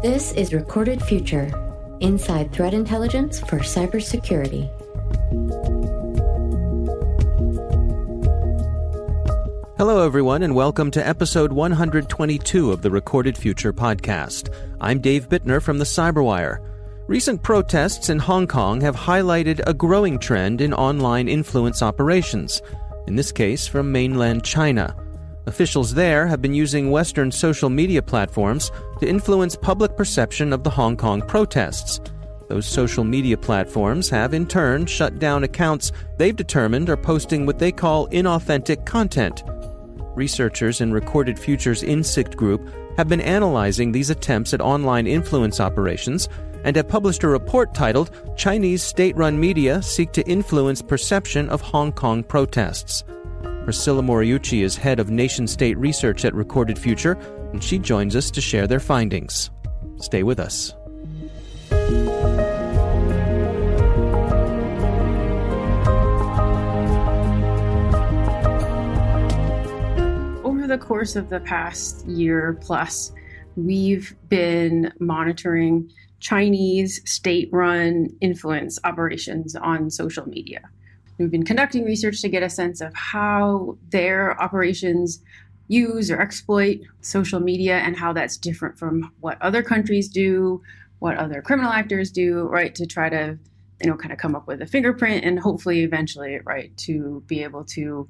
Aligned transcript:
This 0.00 0.30
is 0.34 0.54
Recorded 0.54 1.02
Future 1.02 1.50
Inside 1.98 2.52
Threat 2.52 2.72
Intelligence 2.72 3.40
for 3.40 3.58
Cybersecurity. 3.58 4.70
Hello, 9.76 10.06
everyone, 10.06 10.44
and 10.44 10.54
welcome 10.54 10.92
to 10.92 11.04
episode 11.04 11.52
122 11.52 12.70
of 12.70 12.82
the 12.82 12.92
Recorded 12.92 13.36
Future 13.36 13.72
podcast. 13.72 14.54
I'm 14.80 15.00
Dave 15.00 15.28
Bittner 15.28 15.60
from 15.60 15.78
the 15.78 15.84
Cyberwire. 15.84 16.64
Recent 17.08 17.42
protests 17.42 18.08
in 18.08 18.20
Hong 18.20 18.46
Kong 18.46 18.80
have 18.82 18.94
highlighted 18.94 19.60
a 19.66 19.74
growing 19.74 20.20
trend 20.20 20.60
in 20.60 20.72
online 20.72 21.26
influence 21.26 21.82
operations, 21.82 22.62
in 23.08 23.16
this 23.16 23.32
case 23.32 23.66
from 23.66 23.90
mainland 23.90 24.44
China. 24.44 24.94
Officials 25.48 25.94
there 25.94 26.26
have 26.26 26.42
been 26.42 26.52
using 26.52 26.90
Western 26.90 27.32
social 27.32 27.70
media 27.70 28.02
platforms 28.02 28.70
to 29.00 29.08
influence 29.08 29.56
public 29.56 29.96
perception 29.96 30.52
of 30.52 30.64
the 30.64 30.70
Hong 30.70 30.96
Kong 30.96 31.22
protests. 31.22 32.00
Those 32.48 32.66
social 32.66 33.04
media 33.04 33.36
platforms 33.36 34.08
have, 34.08 34.32
in 34.32 34.46
turn, 34.46 34.86
shut 34.86 35.18
down 35.18 35.44
accounts 35.44 35.92
they've 36.16 36.34
determined 36.34 36.88
are 36.88 36.96
posting 36.96 37.44
what 37.44 37.58
they 37.58 37.70
call 37.70 38.08
inauthentic 38.08 38.86
content. 38.86 39.42
Researchers 40.14 40.80
in 40.80 40.92
Recorded 40.92 41.38
Futures 41.38 41.82
Insikt 41.82 42.36
Group 42.36 42.68
have 42.96 43.08
been 43.08 43.20
analyzing 43.20 43.92
these 43.92 44.10
attempts 44.10 44.54
at 44.54 44.60
online 44.60 45.06
influence 45.06 45.60
operations 45.60 46.28
and 46.64 46.74
have 46.74 46.88
published 46.88 47.22
a 47.22 47.28
report 47.28 47.72
titled 47.74 48.10
Chinese 48.36 48.82
State 48.82 49.16
Run 49.16 49.38
Media 49.38 49.80
Seek 49.80 50.10
to 50.12 50.26
Influence 50.26 50.82
Perception 50.82 51.48
of 51.50 51.60
Hong 51.60 51.92
Kong 51.92 52.24
Protests. 52.24 53.04
Priscilla 53.64 54.02
Moriuchi 54.02 54.62
is 54.64 54.76
head 54.76 54.98
of 54.98 55.10
nation 55.10 55.46
state 55.46 55.76
research 55.78 56.24
at 56.24 56.34
Recorded 56.34 56.78
Future, 56.78 57.16
and 57.52 57.62
she 57.62 57.78
joins 57.78 58.14
us 58.14 58.30
to 58.32 58.40
share 58.40 58.66
their 58.66 58.80
findings. 58.80 59.50
Stay 59.98 60.22
with 60.22 60.38
us. 60.38 60.72
Over 70.44 70.66
the 70.66 70.78
course 70.78 71.16
of 71.16 71.30
the 71.30 71.40
past 71.40 72.06
year 72.06 72.58
plus, 72.60 73.12
we've 73.56 74.14
been 74.28 74.92
monitoring 75.00 75.90
Chinese 76.20 77.00
state 77.10 77.48
run 77.52 78.08
influence 78.20 78.78
operations 78.84 79.54
on 79.54 79.90
social 79.90 80.26
media. 80.28 80.60
We've 81.18 81.30
been 81.30 81.44
conducting 81.44 81.84
research 81.84 82.20
to 82.22 82.28
get 82.28 82.42
a 82.42 82.50
sense 82.50 82.80
of 82.80 82.94
how 82.94 83.76
their 83.90 84.40
operations 84.40 85.20
use 85.68 86.10
or 86.10 86.20
exploit 86.20 86.80
social 87.02 87.40
media 87.40 87.78
and 87.78 87.96
how 87.96 88.12
that's 88.12 88.36
different 88.36 88.78
from 88.78 89.12
what 89.20 89.40
other 89.40 89.62
countries 89.62 90.08
do, 90.08 90.62
what 90.98 91.16
other 91.16 91.42
criminal 91.42 91.70
actors 91.70 92.10
do, 92.10 92.48
right? 92.48 92.74
To 92.74 92.86
try 92.86 93.08
to, 93.08 93.38
you 93.80 93.90
know, 93.90 93.96
kind 93.96 94.12
of 94.12 94.18
come 94.18 94.34
up 94.34 94.48
with 94.48 94.62
a 94.62 94.66
fingerprint 94.66 95.24
and 95.24 95.38
hopefully 95.38 95.82
eventually, 95.82 96.40
right, 96.44 96.76
to 96.78 97.22
be 97.26 97.42
able 97.42 97.64
to, 97.64 98.08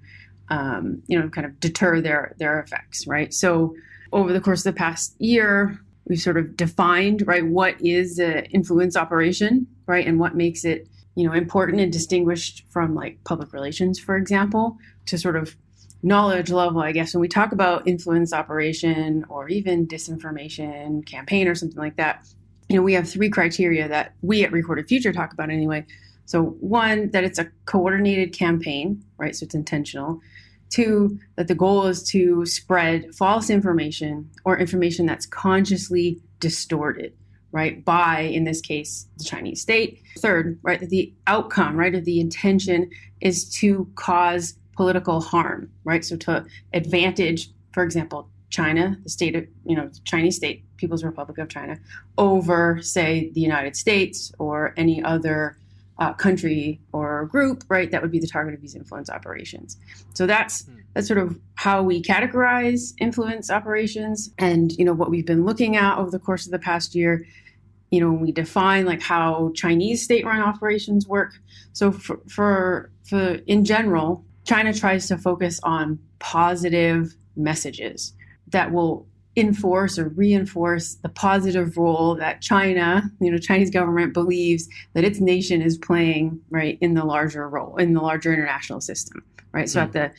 um, 0.48 1.02
you 1.08 1.18
know, 1.18 1.28
kind 1.28 1.46
of 1.46 1.58
deter 1.60 2.00
their 2.00 2.34
their 2.38 2.60
effects, 2.60 3.06
right? 3.06 3.34
So 3.34 3.74
over 4.12 4.32
the 4.32 4.40
course 4.40 4.64
of 4.64 4.74
the 4.74 4.78
past 4.78 5.14
year, 5.20 5.78
we've 6.06 6.20
sort 6.20 6.38
of 6.38 6.56
defined, 6.56 7.26
right, 7.26 7.44
what 7.44 7.74
is 7.80 8.18
an 8.18 8.46
influence 8.46 8.96
operation, 8.96 9.66
right, 9.86 10.06
and 10.06 10.18
what 10.18 10.34
makes 10.34 10.64
it 10.64 10.88
you 11.16 11.26
know 11.26 11.32
important 11.32 11.80
and 11.80 11.92
distinguished 11.92 12.64
from 12.70 12.94
like 12.94 13.18
public 13.24 13.52
relations 13.52 13.98
for 13.98 14.16
example 14.16 14.78
to 15.04 15.18
sort 15.18 15.34
of 15.34 15.56
knowledge 16.02 16.50
level 16.50 16.80
i 16.80 16.92
guess 16.92 17.12
when 17.12 17.20
we 17.20 17.28
talk 17.28 17.52
about 17.52 17.86
influence 17.86 18.32
operation 18.32 19.24
or 19.28 19.48
even 19.48 19.86
disinformation 19.86 21.04
campaign 21.06 21.48
or 21.48 21.54
something 21.54 21.78
like 21.78 21.96
that 21.96 22.26
you 22.68 22.76
know 22.76 22.82
we 22.82 22.92
have 22.92 23.08
three 23.08 23.30
criteria 23.30 23.88
that 23.88 24.14
we 24.22 24.44
at 24.44 24.52
recorded 24.52 24.86
future 24.86 25.12
talk 25.12 25.32
about 25.32 25.50
anyway. 25.50 25.84
So 26.26 26.56
one 26.60 27.10
that 27.10 27.24
it's 27.24 27.38
a 27.38 27.50
coordinated 27.64 28.32
campaign 28.32 29.02
right? 29.16 29.34
So 29.34 29.44
it's 29.44 29.54
intentional. 29.54 30.20
Two 30.70 31.18
that 31.36 31.48
the 31.48 31.54
goal 31.54 31.86
is 31.86 32.02
to 32.10 32.44
spread 32.44 33.14
false 33.14 33.48
information 33.48 34.30
or 34.44 34.58
information 34.58 35.06
that's 35.06 35.26
consciously 35.26 36.20
distorted 36.40 37.14
right, 37.50 37.82
by, 37.82 38.20
in 38.20 38.44
this 38.44 38.60
case, 38.60 39.08
the 39.16 39.24
Chinese 39.24 39.62
state. 39.62 40.02
Third, 40.18 40.58
right, 40.62 40.78
that 40.80 40.90
the 40.90 41.14
outcome, 41.26 41.76
right, 41.76 41.94
of 41.94 42.04
the 42.04 42.20
intention 42.20 42.90
is 43.22 43.48
to 43.54 43.90
cause 43.94 44.58
political 44.78 45.20
harm, 45.20 45.68
right? 45.82 46.04
So 46.04 46.16
to 46.18 46.46
advantage, 46.72 47.50
for 47.72 47.82
example, 47.82 48.30
China, 48.48 48.96
the 49.02 49.10
state 49.10 49.34
of, 49.34 49.44
you 49.66 49.74
know, 49.74 49.90
Chinese 50.04 50.36
state, 50.36 50.62
People's 50.76 51.02
Republic 51.02 51.36
of 51.38 51.48
China, 51.48 51.76
over, 52.16 52.80
say, 52.80 53.32
the 53.34 53.40
United 53.40 53.74
States 53.74 54.30
or 54.38 54.74
any 54.76 55.02
other 55.02 55.58
uh, 55.98 56.12
country 56.12 56.80
or 56.92 57.26
group, 57.26 57.64
right? 57.68 57.90
That 57.90 58.02
would 58.02 58.12
be 58.12 58.20
the 58.20 58.28
target 58.28 58.54
of 58.54 58.60
these 58.60 58.76
influence 58.76 59.10
operations. 59.10 59.76
So 60.14 60.26
that's 60.26 60.64
hmm. 60.64 60.76
that's 60.94 61.08
sort 61.08 61.18
of 61.18 61.36
how 61.56 61.82
we 61.82 62.00
categorize 62.00 62.94
influence 63.00 63.50
operations, 63.50 64.30
and 64.38 64.70
you 64.78 64.84
know 64.84 64.94
what 64.94 65.10
we've 65.10 65.26
been 65.26 65.44
looking 65.44 65.74
at 65.76 65.98
over 65.98 66.12
the 66.16 66.20
course 66.20 66.46
of 66.46 66.52
the 66.52 66.60
past 66.70 66.94
year. 66.94 67.26
You 67.90 68.00
know, 68.00 68.12
we 68.12 68.30
define 68.30 68.86
like 68.86 69.02
how 69.02 69.50
Chinese 69.56 70.04
state-run 70.04 70.40
operations 70.40 71.08
work. 71.08 71.32
So 71.72 71.90
for 71.90 72.20
for, 72.28 72.90
for 73.08 73.40
in 73.54 73.64
general, 73.64 74.24
China 74.48 74.72
tries 74.72 75.06
to 75.06 75.18
focus 75.18 75.60
on 75.62 75.98
positive 76.20 77.14
messages 77.36 78.14
that 78.46 78.72
will 78.72 79.06
enforce 79.36 79.98
or 79.98 80.08
reinforce 80.08 80.94
the 80.94 81.10
positive 81.10 81.76
role 81.76 82.14
that 82.14 82.40
China, 82.40 83.02
you 83.20 83.30
know, 83.30 83.36
Chinese 83.36 83.68
government 83.68 84.14
believes 84.14 84.66
that 84.94 85.04
its 85.04 85.20
nation 85.20 85.60
is 85.60 85.76
playing, 85.76 86.40
right, 86.48 86.78
in 86.80 86.94
the 86.94 87.04
larger 87.04 87.46
role, 87.46 87.76
in 87.76 87.92
the 87.92 88.00
larger 88.00 88.32
international 88.32 88.80
system, 88.80 89.22
right? 89.52 89.68
So 89.68 89.80
mm. 89.80 89.84
at 89.84 89.92
the 89.92 90.10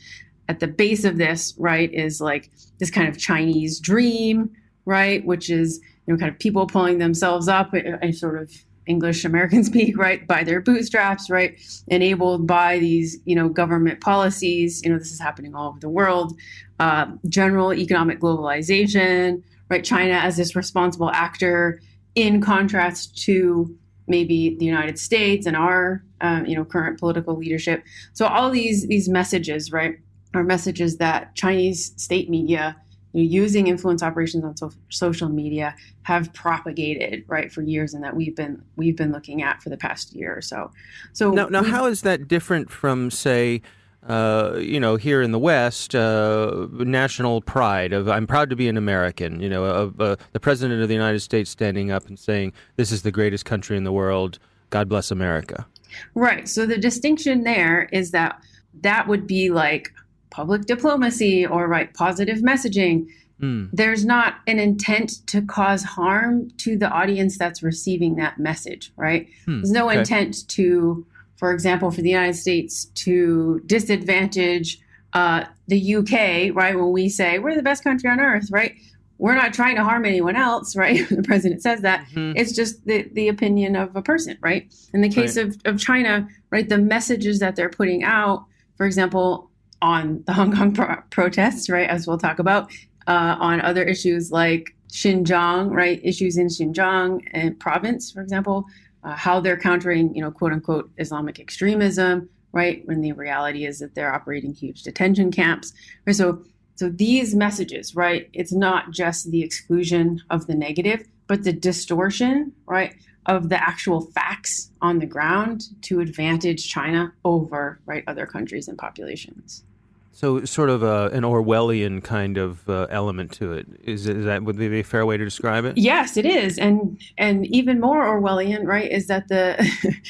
at 0.48 0.60
the 0.60 0.68
base 0.68 1.02
of 1.02 1.18
this, 1.18 1.54
right, 1.58 1.92
is 1.92 2.20
like 2.20 2.50
this 2.78 2.90
kind 2.90 3.08
of 3.08 3.18
Chinese 3.18 3.80
dream, 3.80 4.48
right, 4.84 5.26
which 5.26 5.50
is 5.50 5.80
you 6.06 6.14
know 6.14 6.18
kind 6.18 6.30
of 6.30 6.38
people 6.38 6.68
pulling 6.68 6.98
themselves 6.98 7.48
up 7.48 7.74
and 7.74 8.16
sort 8.16 8.40
of 8.40 8.52
English 8.86 9.24
American 9.24 9.64
speak, 9.70 9.96
right, 9.96 10.26
by 10.26 10.44
their 10.44 10.60
bootstraps, 10.60 11.30
right, 11.30 11.58
enabled 11.88 12.46
by 12.46 12.78
these, 12.78 13.18
you 13.24 13.34
know, 13.34 13.48
government 13.48 14.00
policies. 14.00 14.82
You 14.82 14.90
know, 14.90 14.98
this 14.98 15.12
is 15.12 15.20
happening 15.20 15.54
all 15.54 15.68
over 15.68 15.80
the 15.80 15.88
world, 15.88 16.38
uh, 16.78 17.06
general 17.28 17.72
economic 17.74 18.20
globalization, 18.20 19.42
right? 19.68 19.84
China 19.84 20.14
as 20.14 20.36
this 20.36 20.56
responsible 20.56 21.10
actor, 21.10 21.80
in 22.14 22.40
contrast 22.40 23.16
to 23.24 23.76
maybe 24.08 24.56
the 24.58 24.64
United 24.64 24.98
States 24.98 25.46
and 25.46 25.56
our, 25.56 26.02
um, 26.20 26.44
you 26.44 26.56
know, 26.56 26.64
current 26.64 26.98
political 26.98 27.36
leadership. 27.36 27.84
So 28.12 28.26
all 28.26 28.50
these 28.50 28.86
these 28.88 29.08
messages, 29.08 29.70
right, 29.70 29.96
are 30.34 30.42
messages 30.42 30.96
that 30.98 31.34
Chinese 31.36 31.92
state 31.96 32.28
media 32.28 32.76
using 33.12 33.66
influence 33.66 34.02
operations 34.02 34.44
on 34.44 34.56
so- 34.56 34.72
social 34.88 35.28
media 35.28 35.74
have 36.02 36.32
propagated 36.32 37.24
right 37.26 37.52
for 37.52 37.62
years 37.62 37.94
and 37.94 38.04
that 38.04 38.14
we've 38.14 38.36
been 38.36 38.62
we've 38.76 38.96
been 38.96 39.12
looking 39.12 39.42
at 39.42 39.62
for 39.62 39.68
the 39.68 39.76
past 39.76 40.14
year 40.14 40.36
or 40.36 40.40
so 40.40 40.70
so 41.12 41.30
now, 41.30 41.46
now 41.46 41.62
how 41.62 41.86
is 41.86 42.02
that 42.02 42.28
different 42.28 42.70
from 42.70 43.10
say 43.10 43.60
uh, 44.06 44.56
you 44.58 44.80
know, 44.80 44.96
here 44.96 45.20
in 45.20 45.30
the 45.30 45.38
West, 45.38 45.94
uh, 45.94 46.66
national 46.72 47.42
pride 47.42 47.92
of 47.92 48.08
I'm 48.08 48.26
proud 48.26 48.48
to 48.50 48.56
be 48.56 48.66
an 48.66 48.78
American. 48.78 49.40
You 49.40 49.50
know, 49.50 49.64
of 49.64 50.00
uh, 50.00 50.16
the 50.32 50.40
president 50.40 50.80
of 50.80 50.88
the 50.88 50.94
United 50.94 51.20
States 51.20 51.50
standing 51.50 51.90
up 51.90 52.06
and 52.08 52.18
saying, 52.18 52.54
"This 52.76 52.92
is 52.92 53.02
the 53.02 53.10
greatest 53.10 53.44
country 53.44 53.76
in 53.76 53.84
the 53.84 53.92
world. 53.92 54.38
God 54.70 54.88
bless 54.88 55.10
America." 55.10 55.66
Right. 56.14 56.48
So 56.48 56.64
the 56.64 56.78
distinction 56.78 57.44
there 57.44 57.88
is 57.92 58.10
that 58.12 58.40
that 58.82 59.06
would 59.06 59.26
be 59.26 59.50
like 59.50 59.92
public 60.30 60.66
diplomacy 60.66 61.46
or 61.46 61.66
right 61.66 61.92
positive 61.94 62.38
messaging. 62.38 63.06
Mm. 63.40 63.70
There's 63.72 64.04
not 64.04 64.36
an 64.46 64.58
intent 64.58 65.26
to 65.28 65.40
cause 65.42 65.82
harm 65.82 66.50
to 66.58 66.76
the 66.76 66.90
audience 66.90 67.38
that's 67.38 67.62
receiving 67.62 68.16
that 68.16 68.38
message, 68.38 68.92
right? 68.96 69.28
Hmm. 69.46 69.60
There's 69.60 69.70
no 69.70 69.88
okay. 69.88 70.00
intent 70.00 70.46
to 70.48 71.06
for 71.40 71.52
example, 71.54 71.90
for 71.90 72.02
the 72.02 72.10
United 72.10 72.34
States 72.34 72.84
to 72.96 73.62
disadvantage 73.64 74.78
uh, 75.14 75.46
the 75.68 75.94
UK, 75.96 76.54
right? 76.54 76.76
When 76.76 76.92
we 76.92 77.08
say 77.08 77.38
we're 77.38 77.54
the 77.54 77.62
best 77.62 77.82
country 77.82 78.10
on 78.10 78.20
earth, 78.20 78.50
right? 78.50 78.74
We're 79.16 79.34
not 79.34 79.54
trying 79.54 79.76
to 79.76 79.82
harm 79.82 80.04
anyone 80.04 80.36
else, 80.36 80.76
right? 80.76 81.08
the 81.10 81.22
president 81.22 81.62
says 81.62 81.80
that. 81.80 82.06
Mm-hmm. 82.08 82.36
It's 82.36 82.52
just 82.52 82.84
the, 82.84 83.08
the 83.14 83.28
opinion 83.28 83.74
of 83.74 83.96
a 83.96 84.02
person, 84.02 84.36
right? 84.42 84.70
In 84.92 85.00
the 85.00 85.08
case 85.08 85.38
right. 85.38 85.46
of, 85.46 85.56
of 85.64 85.80
China, 85.80 86.28
right, 86.50 86.68
the 86.68 86.76
messages 86.76 87.38
that 87.38 87.56
they're 87.56 87.70
putting 87.70 88.04
out, 88.04 88.44
for 88.76 88.84
example, 88.84 89.49
on 89.82 90.22
the 90.26 90.32
Hong 90.32 90.54
Kong 90.54 90.72
pro- 90.74 91.02
protests, 91.10 91.68
right, 91.70 91.88
as 91.88 92.06
we'll 92.06 92.18
talk 92.18 92.38
about, 92.38 92.70
uh, 93.06 93.36
on 93.38 93.60
other 93.60 93.82
issues 93.82 94.30
like 94.30 94.74
Xinjiang, 94.88 95.70
right, 95.70 96.00
issues 96.02 96.36
in 96.36 96.48
Xinjiang 96.48 97.22
and 97.32 97.58
province, 97.58 98.10
for 98.10 98.20
example, 98.20 98.66
uh, 99.04 99.14
how 99.14 99.40
they're 99.40 99.56
countering, 99.56 100.14
you 100.14 100.20
know, 100.20 100.30
quote 100.30 100.52
unquote 100.52 100.90
Islamic 100.98 101.38
extremism, 101.38 102.28
right? 102.52 102.82
When 102.86 103.00
the 103.00 103.12
reality 103.12 103.64
is 103.64 103.78
that 103.78 103.94
they're 103.94 104.12
operating 104.12 104.52
huge 104.52 104.82
detention 104.82 105.30
camps. 105.30 105.72
Right? 106.06 106.16
So, 106.16 106.44
so 106.74 106.88
these 106.88 107.34
messages, 107.34 107.94
right? 107.94 108.28
It's 108.32 108.52
not 108.52 108.90
just 108.90 109.30
the 109.30 109.42
exclusion 109.42 110.22
of 110.30 110.46
the 110.46 110.54
negative, 110.54 111.06
but 111.26 111.44
the 111.44 111.52
distortion, 111.52 112.52
right, 112.66 112.94
of 113.26 113.48
the 113.48 113.62
actual 113.62 114.00
facts 114.00 114.70
on 114.80 114.98
the 114.98 115.06
ground 115.06 115.64
to 115.82 116.00
advantage 116.00 116.68
China 116.68 117.12
over 117.24 117.80
right 117.86 118.02
other 118.06 118.26
countries 118.26 118.66
and 118.66 118.76
populations. 118.78 119.62
So, 120.12 120.44
sort 120.44 120.70
of 120.70 120.82
a, 120.82 121.06
an 121.12 121.22
Orwellian 121.22 122.02
kind 122.02 122.36
of 122.36 122.68
uh, 122.68 122.86
element 122.90 123.32
to 123.32 123.52
it. 123.52 123.66
Is, 123.84 124.06
is 124.06 124.24
that 124.24 124.42
would 124.42 124.58
be 124.58 124.80
a 124.80 124.82
fair 124.82 125.06
way 125.06 125.16
to 125.16 125.24
describe 125.24 125.64
it? 125.64 125.78
Yes, 125.78 126.16
it 126.16 126.26
is, 126.26 126.58
and 126.58 127.00
and 127.16 127.46
even 127.46 127.80
more 127.80 128.04
Orwellian, 128.04 128.66
right? 128.66 128.90
Is 128.90 129.06
that 129.06 129.28
the 129.28 129.64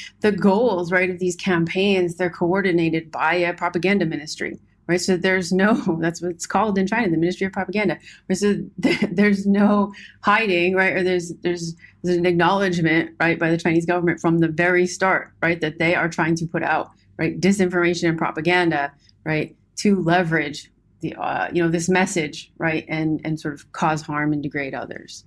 the 0.21 0.31
goals, 0.31 0.91
right, 0.91 1.09
of 1.09 1.19
these 1.19 1.35
campaigns? 1.35 2.15
They're 2.15 2.31
coordinated 2.31 3.11
by 3.11 3.35
a 3.35 3.53
propaganda 3.53 4.05
ministry, 4.05 4.59
right? 4.87 4.99
So 4.99 5.17
there's 5.17 5.51
no 5.51 5.75
that's 6.01 6.21
what 6.21 6.31
it's 6.31 6.47
called 6.47 6.77
in 6.77 6.87
China, 6.87 7.09
the 7.09 7.17
Ministry 7.17 7.45
of 7.47 7.53
Propaganda. 7.53 7.97
Right? 8.27 8.37
So 8.37 8.55
there's 8.77 9.45
no 9.45 9.93
hiding, 10.21 10.75
right? 10.75 10.93
Or 10.93 11.03
there's 11.03 11.31
there's 11.43 11.75
there's 12.03 12.17
an 12.17 12.25
acknowledgement, 12.25 13.11
right, 13.19 13.37
by 13.37 13.51
the 13.51 13.57
Chinese 13.57 13.85
government 13.85 14.19
from 14.19 14.39
the 14.39 14.47
very 14.47 14.87
start, 14.87 15.31
right, 15.43 15.61
that 15.61 15.77
they 15.77 15.93
are 15.93 16.09
trying 16.09 16.35
to 16.37 16.47
put 16.47 16.63
out 16.63 16.89
right 17.17 17.39
disinformation 17.39 18.09
and 18.09 18.17
propaganda, 18.17 18.91
right 19.23 19.55
to 19.81 19.99
leverage 20.01 20.71
the 21.01 21.15
uh, 21.15 21.49
you 21.51 21.61
know 21.61 21.69
this 21.69 21.89
message 21.89 22.51
right 22.57 22.85
and 22.87 23.19
and 23.23 23.39
sort 23.39 23.53
of 23.53 23.71
cause 23.71 24.01
harm 24.01 24.31
and 24.33 24.43
degrade 24.43 24.73
others 24.73 25.25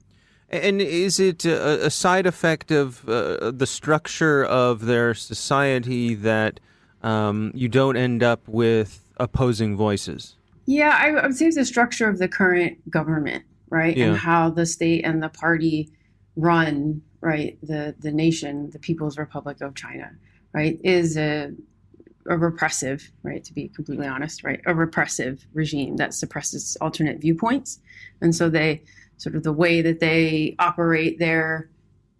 and 0.48 0.80
is 0.80 1.18
it 1.18 1.44
a, 1.44 1.86
a 1.86 1.90
side 1.90 2.26
effect 2.26 2.70
of 2.70 3.06
uh, 3.08 3.50
the 3.50 3.66
structure 3.66 4.44
of 4.44 4.86
their 4.86 5.14
society 5.14 6.14
that 6.14 6.60
um, 7.02 7.50
you 7.54 7.68
don't 7.68 7.96
end 7.96 8.22
up 8.22 8.46
with 8.46 9.00
opposing 9.16 9.76
voices 9.76 10.36
yeah 10.66 10.96
I, 10.96 11.08
I, 11.08 11.26
would 11.26 11.36
say 11.36 11.46
it's 11.46 11.56
the 11.56 11.64
structure 11.64 12.08
of 12.08 12.18
the 12.18 12.28
current 12.28 12.88
government 12.88 13.44
right 13.70 13.96
yeah. 13.96 14.06
and 14.06 14.16
how 14.16 14.50
the 14.50 14.66
state 14.66 15.04
and 15.04 15.22
the 15.22 15.28
party 15.28 15.90
run 16.36 17.02
right 17.20 17.58
the 17.62 17.94
the 17.98 18.12
nation 18.12 18.70
the 18.70 18.78
people's 18.78 19.18
republic 19.18 19.60
of 19.60 19.74
china 19.74 20.12
right 20.52 20.78
is 20.84 21.16
a 21.16 21.52
a 22.28 22.38
repressive, 22.38 23.10
right, 23.22 23.44
to 23.44 23.52
be 23.52 23.68
completely 23.68 24.06
honest, 24.06 24.44
right, 24.44 24.60
a 24.66 24.74
repressive 24.74 25.46
regime 25.52 25.96
that 25.96 26.14
suppresses 26.14 26.76
alternate 26.80 27.20
viewpoints. 27.20 27.80
And 28.20 28.34
so 28.34 28.48
they 28.48 28.82
sort 29.16 29.34
of 29.36 29.42
the 29.42 29.52
way 29.52 29.82
that 29.82 30.00
they 30.00 30.56
operate 30.58 31.18
their 31.18 31.70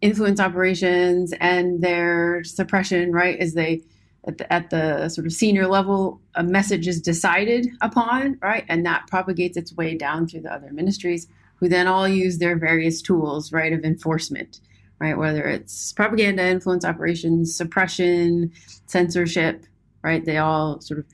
influence 0.00 0.40
operations 0.40 1.32
and 1.40 1.82
their 1.82 2.44
suppression, 2.44 3.12
right, 3.12 3.40
is 3.40 3.54
they 3.54 3.82
at 4.26 4.38
the, 4.38 4.52
at 4.52 4.70
the 4.70 5.08
sort 5.08 5.26
of 5.26 5.32
senior 5.32 5.66
level, 5.66 6.20
a 6.34 6.42
message 6.42 6.88
is 6.88 7.00
decided 7.00 7.68
upon, 7.80 8.38
right, 8.42 8.64
and 8.68 8.84
that 8.86 9.06
propagates 9.06 9.56
its 9.56 9.74
way 9.74 9.94
down 9.94 10.26
through 10.26 10.40
the 10.40 10.52
other 10.52 10.72
ministries, 10.72 11.26
who 11.56 11.68
then 11.68 11.86
all 11.86 12.08
use 12.08 12.38
their 12.38 12.56
various 12.56 13.02
tools, 13.02 13.52
right, 13.52 13.72
of 13.72 13.84
enforcement, 13.84 14.60
right, 14.98 15.18
whether 15.18 15.44
it's 15.44 15.92
propaganda, 15.92 16.42
influence 16.42 16.84
operations, 16.84 17.54
suppression, 17.54 18.50
censorship, 18.86 19.66
right? 20.04 20.24
They 20.24 20.38
all 20.38 20.80
sort 20.80 21.00
of 21.00 21.06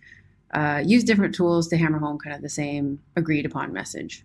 uh, 0.52 0.82
use 0.84 1.04
different 1.04 1.34
tools 1.34 1.68
to 1.68 1.76
hammer 1.76 1.98
home 1.98 2.18
kind 2.18 2.34
of 2.34 2.42
the 2.42 2.48
same 2.48 2.98
agreed 3.16 3.46
upon 3.46 3.72
message. 3.72 4.24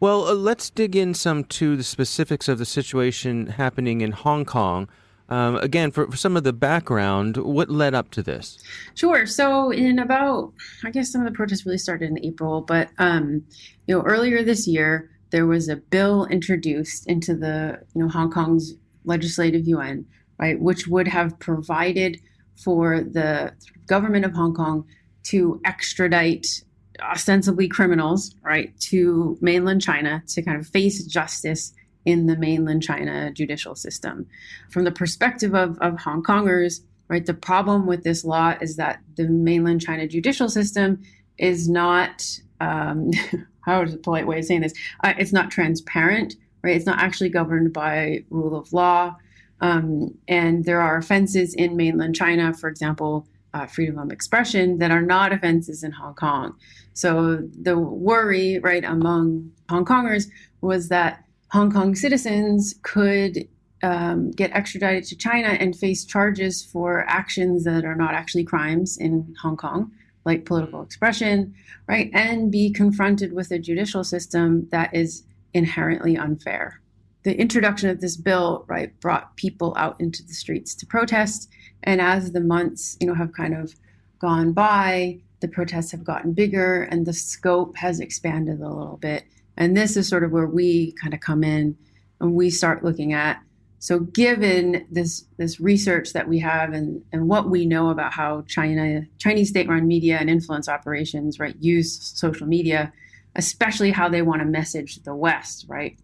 Well, 0.00 0.28
uh, 0.28 0.34
let's 0.34 0.70
dig 0.70 0.96
in 0.96 1.14
some 1.14 1.44
to 1.44 1.76
the 1.76 1.82
specifics 1.82 2.48
of 2.48 2.58
the 2.58 2.64
situation 2.64 3.48
happening 3.48 4.00
in 4.00 4.12
Hong 4.12 4.44
Kong. 4.44 4.88
Um, 5.28 5.56
again, 5.56 5.90
for, 5.90 6.10
for, 6.10 6.16
some 6.16 6.36
of 6.36 6.44
the 6.44 6.52
background, 6.52 7.38
what 7.38 7.70
led 7.70 7.94
up 7.94 8.10
to 8.10 8.22
this? 8.22 8.58
Sure. 8.94 9.24
So, 9.24 9.70
in 9.70 9.98
about, 9.98 10.52
I 10.84 10.90
guess 10.90 11.10
some 11.10 11.22
of 11.22 11.26
the 11.26 11.34
protests 11.34 11.64
really 11.64 11.78
started 11.78 12.10
in 12.10 12.22
April, 12.22 12.60
but 12.60 12.90
um, 12.98 13.42
you 13.86 13.96
know, 13.96 14.02
earlier 14.02 14.42
this 14.42 14.68
year 14.68 15.10
there 15.30 15.46
was 15.46 15.68
a 15.68 15.76
bill 15.76 16.26
introduced 16.26 17.08
into 17.08 17.34
the 17.34 17.80
you 17.94 18.02
know 18.02 18.08
Hong 18.08 18.30
Kong's 18.30 18.74
legislative 19.04 19.66
yuan, 19.66 20.06
right, 20.38 20.60
which 20.60 20.86
would 20.86 21.08
have 21.08 21.38
provided 21.38 22.20
for 22.56 23.00
the 23.00 23.52
government 23.86 24.24
of 24.24 24.32
Hong 24.32 24.54
Kong 24.54 24.86
to 25.24 25.60
extradite 25.64 26.62
ostensibly 27.00 27.68
criminals, 27.68 28.34
right, 28.42 28.78
to 28.78 29.36
mainland 29.40 29.82
China 29.82 30.22
to 30.28 30.42
kind 30.42 30.58
of 30.58 30.66
face 30.66 31.04
justice 31.04 31.72
in 32.04 32.26
the 32.26 32.36
mainland 32.36 32.82
China 32.82 33.30
judicial 33.32 33.74
system. 33.74 34.26
From 34.70 34.84
the 34.84 34.92
perspective 34.92 35.54
of, 35.54 35.78
of 35.80 35.98
Hong 35.98 36.22
Kongers, 36.22 36.80
right, 37.08 37.24
the 37.24 37.34
problem 37.34 37.86
with 37.86 38.04
this 38.04 38.24
law 38.24 38.54
is 38.60 38.76
that 38.76 39.00
the 39.16 39.28
mainland 39.28 39.80
China 39.80 40.06
judicial 40.06 40.48
system 40.48 41.02
is 41.38 41.68
not, 41.68 42.24
um, 42.60 43.10
how 43.60 43.82
is 43.82 43.94
a 43.94 43.98
polite 43.98 44.26
way 44.26 44.38
of 44.38 44.44
saying 44.44 44.60
this? 44.60 44.74
Uh, 45.02 45.14
it's 45.18 45.32
not 45.32 45.50
transparent, 45.50 46.36
right? 46.62 46.76
It's 46.76 46.86
not 46.86 46.98
actually 46.98 47.30
governed 47.30 47.72
by 47.72 48.24
rule 48.30 48.56
of 48.56 48.72
law. 48.72 49.16
Um, 49.64 50.18
and 50.28 50.66
there 50.66 50.82
are 50.82 50.98
offenses 50.98 51.54
in 51.54 51.74
mainland 51.74 52.14
China, 52.14 52.52
for 52.52 52.68
example, 52.68 53.26
uh, 53.54 53.64
freedom 53.64 53.98
of 53.98 54.10
expression, 54.10 54.76
that 54.78 54.90
are 54.90 55.00
not 55.00 55.32
offenses 55.32 55.82
in 55.82 55.90
Hong 55.92 56.14
Kong. 56.14 56.54
So 56.92 57.48
the 57.62 57.78
worry, 57.78 58.58
right, 58.58 58.84
among 58.84 59.52
Hong 59.70 59.86
Kongers 59.86 60.26
was 60.60 60.90
that 60.90 61.24
Hong 61.52 61.72
Kong 61.72 61.94
citizens 61.94 62.74
could 62.82 63.48
um, 63.82 64.32
get 64.32 64.52
extradited 64.52 65.04
to 65.04 65.16
China 65.16 65.48
and 65.48 65.74
face 65.74 66.04
charges 66.04 66.62
for 66.62 67.08
actions 67.08 67.64
that 67.64 67.86
are 67.86 67.96
not 67.96 68.12
actually 68.12 68.44
crimes 68.44 68.98
in 68.98 69.34
Hong 69.40 69.56
Kong, 69.56 69.90
like 70.26 70.44
political 70.44 70.82
expression, 70.82 71.54
right, 71.88 72.10
and 72.12 72.52
be 72.52 72.70
confronted 72.70 73.32
with 73.32 73.50
a 73.50 73.58
judicial 73.58 74.04
system 74.04 74.68
that 74.72 74.94
is 74.94 75.22
inherently 75.54 76.18
unfair 76.18 76.82
the 77.24 77.38
introduction 77.38 77.90
of 77.90 78.00
this 78.00 78.16
bill, 78.16 78.64
right, 78.68 78.98
brought 79.00 79.36
people 79.36 79.74
out 79.76 80.00
into 80.00 80.22
the 80.22 80.34
streets 80.34 80.74
to 80.76 80.86
protest. 80.86 81.48
And 81.82 82.00
as 82.00 82.32
the 82.32 82.40
months, 82.40 82.96
you 83.00 83.06
know, 83.06 83.14
have 83.14 83.32
kind 83.32 83.54
of 83.54 83.74
gone 84.20 84.52
by, 84.52 85.20
the 85.40 85.48
protests 85.48 85.90
have 85.90 86.04
gotten 86.04 86.32
bigger 86.32 86.82
and 86.84 87.06
the 87.06 87.12
scope 87.12 87.76
has 87.76 88.00
expanded 88.00 88.60
a 88.60 88.68
little 88.68 88.98
bit. 88.98 89.24
And 89.56 89.76
this 89.76 89.96
is 89.96 90.08
sort 90.08 90.24
of 90.24 90.32
where 90.32 90.46
we 90.46 90.92
kind 90.92 91.14
of 91.14 91.20
come 91.20 91.44
in 91.44 91.76
and 92.20 92.34
we 92.34 92.50
start 92.50 92.84
looking 92.84 93.12
at 93.12 93.40
so 93.84 93.98
given 93.98 94.86
this 94.90 95.26
this 95.36 95.60
research 95.60 96.14
that 96.14 96.26
we 96.26 96.38
have 96.38 96.72
and, 96.72 97.02
and 97.12 97.28
what 97.28 97.50
we 97.50 97.66
know 97.66 97.90
about 97.90 98.14
how 98.14 98.40
China 98.48 99.02
Chinese 99.18 99.50
state-run 99.50 99.86
media 99.86 100.16
and 100.18 100.30
influence 100.30 100.70
operations 100.70 101.38
right 101.38 101.54
use 101.60 102.00
social 102.14 102.46
media, 102.46 102.94
especially 103.36 103.90
how 103.90 104.08
they 104.08 104.22
want 104.22 104.40
to 104.40 104.46
message 104.46 105.02
the 105.02 105.14
West, 105.14 105.66
right? 105.68 105.98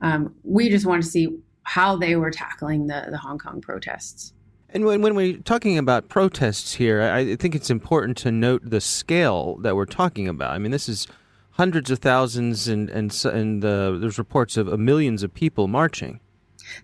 Um, 0.00 0.34
we 0.42 0.68
just 0.68 0.86
want 0.86 1.02
to 1.02 1.08
see 1.08 1.36
how 1.62 1.96
they 1.96 2.16
were 2.16 2.30
tackling 2.30 2.86
the, 2.86 3.06
the 3.10 3.18
Hong 3.18 3.38
Kong 3.38 3.60
protests. 3.60 4.32
And 4.70 4.84
when, 4.84 5.02
when 5.02 5.14
we're 5.14 5.38
talking 5.38 5.78
about 5.78 6.08
protests 6.08 6.74
here, 6.74 7.00
I 7.00 7.36
think 7.36 7.54
it's 7.54 7.70
important 7.70 8.16
to 8.18 8.32
note 8.32 8.62
the 8.64 8.80
scale 8.80 9.56
that 9.58 9.76
we're 9.76 9.84
talking 9.86 10.26
about. 10.26 10.50
I 10.50 10.58
mean, 10.58 10.72
this 10.72 10.88
is 10.88 11.06
hundreds 11.52 11.90
of 11.90 12.00
thousands, 12.00 12.66
and 12.66 12.90
and 12.90 13.24
and 13.24 13.64
uh, 13.64 13.92
there's 13.92 14.18
reports 14.18 14.56
of 14.56 14.78
millions 14.78 15.22
of 15.22 15.32
people 15.32 15.68
marching. 15.68 16.18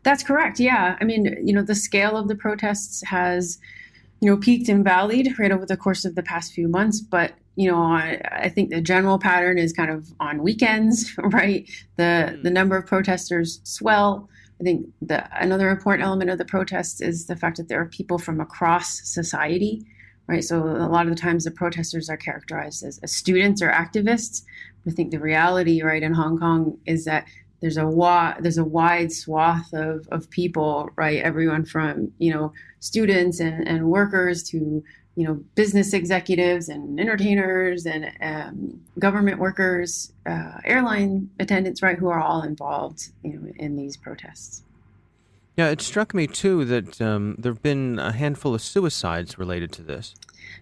That's 0.03 0.23
correct. 0.23 0.61
Yeah, 0.61 0.97
I 1.01 1.05
mean, 1.05 1.37
you 1.45 1.53
know, 1.53 1.63
the 1.63 1.75
scale 1.75 2.17
of 2.17 2.29
the 2.29 2.37
protests 2.37 3.03
has, 3.07 3.59
you 4.21 4.31
know, 4.31 4.37
peaked 4.37 4.69
and 4.69 4.85
valleyed 4.85 5.39
right 5.39 5.51
over 5.51 5.67
the 5.67 5.77
course 5.77 6.05
of 6.05 6.15
the 6.15 6.23
past 6.23 6.53
few 6.53 6.69
months, 6.69 7.01
but 7.01 7.33
you 7.61 7.71
know, 7.71 7.83
I, 7.83 8.19
I, 8.33 8.49
think 8.49 8.71
the 8.71 8.81
general 8.81 9.19
pattern 9.19 9.59
is 9.59 9.75
kind 9.75 9.91
of 9.91 10.11
on 10.19 10.43
weekends, 10.43 11.15
right? 11.19 11.69
The 11.97 12.33
mm. 12.33 12.43
the 12.43 12.51
number 12.51 12.75
of 12.75 12.87
protesters 12.87 13.61
swell. 13.65 14.31
I 14.59 14.65
think 14.65 14.87
the 15.03 15.29
another 15.39 15.69
important 15.69 16.07
element 16.07 16.31
of 16.31 16.39
the 16.39 16.47
protests 16.47 17.03
is 17.03 17.27
the 17.27 17.37
fact 17.37 17.59
that 17.59 17.69
there 17.69 17.79
are 17.79 17.87
people 17.87 18.17
from 18.17 18.41
across 18.41 19.07
society, 19.07 19.85
right? 20.27 20.43
So 20.43 20.57
a 20.63 20.89
lot 20.89 21.07
of 21.07 21.15
the 21.15 21.21
times 21.21 21.45
the 21.45 21.51
protesters 21.51 22.09
are 22.09 22.17
characterized 22.17 22.83
as, 22.83 22.99
as 23.03 23.15
students 23.15 23.61
or 23.61 23.71
activists. 23.71 24.43
I 24.87 24.93
think 24.93 25.11
the 25.11 25.21
reality, 25.21 25.83
right, 25.83 26.03
in 26.03 26.15
Hong 26.15 26.39
Kong 26.39 26.79
is 26.87 27.05
that 27.05 27.27
there's 27.61 27.77
a 27.77 27.87
wa- 27.87 28.37
there's 28.41 28.57
a 28.57 28.65
wide 28.65 29.13
swath 29.13 29.71
of, 29.75 30.09
of 30.11 30.31
people, 30.31 30.89
right? 30.97 31.23
Everyone 31.23 31.67
from 31.67 32.11
you 32.17 32.33
know 32.33 32.55
students 32.79 33.39
and, 33.39 33.69
and 33.69 33.91
workers 33.91 34.43
to 34.45 34.83
you 35.17 35.27
know, 35.27 35.35
business 35.55 35.93
executives 35.93 36.69
and 36.69 37.01
entertainers 37.01 37.87
and 37.87 38.11
um, 38.21 38.81
government 38.99 39.39
workers, 39.39 40.13
uh, 40.27 40.59
airline 40.65 41.29
attendants, 41.39 41.83
right, 41.83 41.99
who 41.99 42.09
are 42.09 42.21
all 42.21 42.43
involved, 42.43 43.11
you 43.23 43.35
know, 43.35 43.53
in 43.57 43.77
these 43.77 43.97
protests. 43.97 44.63
Yeah, 45.57 45.69
it 45.69 45.83
struck 45.83 46.15
me 46.15 46.27
too 46.27 46.65
that 46.65 47.01
um, 47.03 47.37
there 47.39 47.53
have 47.53 47.63
been 47.63 47.99
a 47.99 48.13
handful 48.13 48.55
of 48.55 48.63
suicides 48.63 49.39
related 49.39 49.73
to 49.73 49.83
this. 49.83 50.15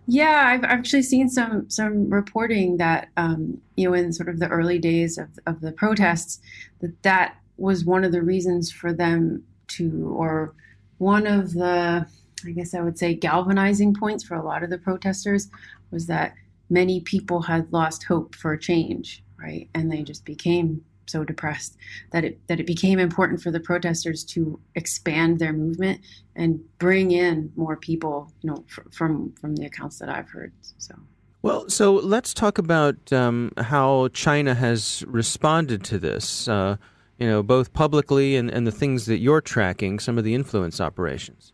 Yeah, 0.07 0.45
I've 0.47 0.65
actually 0.65 1.03
seen 1.03 1.29
some 1.29 1.69
some 1.71 2.11
reporting 2.11 2.79
that 2.79 3.09
um, 3.17 3.61
you 3.77 3.89
know 3.89 3.95
in 3.95 4.13
sort 4.13 4.29
of 4.29 4.39
the 4.39 4.49
early 4.49 4.79
days 4.79 5.19
of 5.19 5.29
of 5.47 5.61
the 5.61 5.73
protests 5.73 6.41
that 6.81 7.01
that 7.03 7.37
was 7.59 7.85
one 7.85 8.05
of 8.05 8.13
the 8.13 8.23
reasons 8.23 8.73
for 8.73 8.93
them 8.93 9.45
to 9.69 10.13
or 10.17 10.55
one 10.99 11.27
of 11.27 11.53
the 11.53 12.07
I 12.47 12.51
guess 12.51 12.75
I 12.75 12.81
would 12.81 12.99
say, 12.99 13.15
galvanizing 13.15 13.95
points 13.95 14.25
for 14.25 14.35
a 14.35 14.45
lot 14.45 14.63
of 14.63 14.71
the 14.71 14.79
protesters 14.79 15.49
was 15.91 16.07
that 16.07 16.35
many 16.71 17.01
people 17.01 17.43
had 17.43 17.73
lost 17.73 18.05
hope 18.05 18.35
for 18.35 18.57
change, 18.57 19.23
right? 19.39 19.69
And 19.75 19.91
they 19.91 20.03
just 20.03 20.25
became 20.25 20.85
so 21.07 21.25
depressed 21.25 21.77
that 22.13 22.25
it 22.25 22.39
that 22.49 22.61
it 22.61 22.67
became 22.67 22.99
important 22.99 23.41
for 23.41 23.51
the 23.51 23.61
protesters 23.61 24.25
to 24.25 24.61
expand 24.75 25.39
their 25.39 25.53
movement 25.53 26.01
and 26.37 26.61
bring 26.79 27.11
in 27.11 27.51
more 27.57 27.77
people, 27.77 28.31
you 28.43 28.51
know, 28.51 28.65
fr- 28.67 28.83
from 28.91 29.33
from 29.41 29.57
the 29.57 29.67
accounts 29.67 29.99
that 29.99 30.09
I've 30.09 30.29
heard. 30.29 30.53
So. 30.79 30.95
Well, 31.41 31.69
so 31.71 31.95
let's 31.95 32.35
talk 32.35 32.59
about 32.59 33.13
um, 33.13 33.53
how 33.57 34.09
China 34.09 34.55
has 34.55 35.05
responded 35.07 35.85
to 35.85 35.99
this. 35.99 36.49
Uh, 36.49 36.77
you 37.19 37.27
know, 37.27 37.43
both 37.43 37.73
publicly 37.73 38.37
and, 38.37 38.49
and 38.49 38.67
the 38.67 38.73
things 38.73 39.07
that 39.07 39.19
you're 39.19 39.41
tracking, 39.41 39.99
some 39.99 40.19
of 40.19 40.25
the 40.25 40.35
influence 40.35 40.81
operations. 40.81 41.53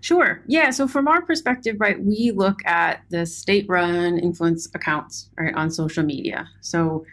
Sure. 0.00 0.42
Yeah. 0.46 0.70
So 0.70 0.88
from 0.88 1.06
our 1.08 1.22
perspective, 1.22 1.76
right, 1.78 2.02
we 2.02 2.32
look 2.34 2.58
at 2.66 3.02
the 3.10 3.24
state-run 3.24 4.18
influence 4.18 4.68
accounts 4.74 5.30
right 5.38 5.54
on 5.54 5.70
social 5.70 6.02
media. 6.02 6.48
So, 6.60 7.04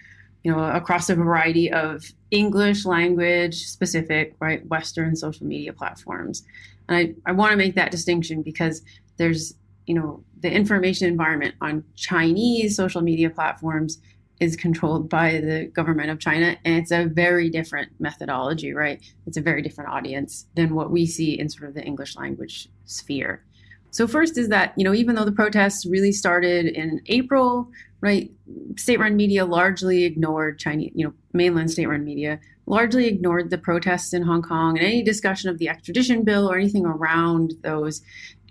you 0.44 0.52
know, 0.52 0.64
across 0.64 1.10
a 1.10 1.16
variety 1.16 1.72
of 1.72 2.04
English 2.32 2.86
language 2.86 3.66
specific, 3.66 4.34
right, 4.40 4.66
Western 4.68 5.16
social 5.16 5.46
media 5.46 5.74
platforms. 5.74 6.44
And 6.88 6.98
I, 6.98 7.30
I 7.30 7.34
want 7.34 7.52
to 7.52 7.58
make 7.58 7.76
that 7.76 7.92
distinction 7.92 8.42
because 8.42 8.82
there's, 9.18 9.56
you 9.86 9.96
know, 9.96 10.24
the 10.40 10.52
information 10.52 11.08
environment 11.08 11.56
on 11.62 11.84
Chinese 11.96 12.76
social 12.76 13.02
media 13.02 13.30
platforms 13.30 14.00
is 14.39 14.56
controlled 14.56 15.10
by 15.10 15.39
the 15.39 15.65
government 15.74 16.10
of 16.10 16.20
China. 16.20 16.58
And 16.63 16.75
it's 16.75 16.91
a 16.91 17.06
very 17.06 17.50
different 17.50 17.91
methodology, 18.00 18.74
right? 18.74 19.01
It's 19.25 19.38
a 19.38 19.41
very 19.41 19.62
different 19.62 19.89
audience 19.89 20.46
than 20.56 20.75
what 20.75 20.91
we 20.91 21.06
see 21.06 21.39
in 21.39 21.50
sort 21.50 21.70
of 21.70 21.75
the 21.75 21.84
English 21.84 22.15
language 22.15 22.70
sphere. 22.86 23.44
So, 23.91 24.08
first 24.08 24.38
is 24.38 24.50
that, 24.50 24.74
you 24.77 24.84
know, 24.84 24.94
even 24.94 25.15
though 25.15 25.25
the 25.25 25.32
protests 25.32 25.86
really 25.86 26.12
started 26.12 26.67
in 26.67 27.01
April, 27.08 27.70
right, 28.01 28.32
state 28.75 29.00
run 29.00 29.15
media 29.15 29.46
largely 29.46 30.03
ignored 30.03 30.60
Chinese, 30.60 30.91
you 30.94 31.06
know, 31.06 31.13
mainland 31.34 31.72
state 31.72 31.88
run 31.88 32.03
media 32.03 32.39
largely 32.67 33.08
ignored 33.08 33.50
the 33.50 33.58
protests 33.58 34.13
in 34.13 34.22
Hong 34.22 34.41
Kong 34.41 34.77
and 34.77 34.86
any 34.86 35.01
discussion 35.01 35.50
of 35.50 35.58
the 35.58 35.70
extradition 35.70 36.24
bill 36.24 36.51
or 36.51 36.58
anything 36.58 36.86
around 36.86 37.53
those 37.63 38.01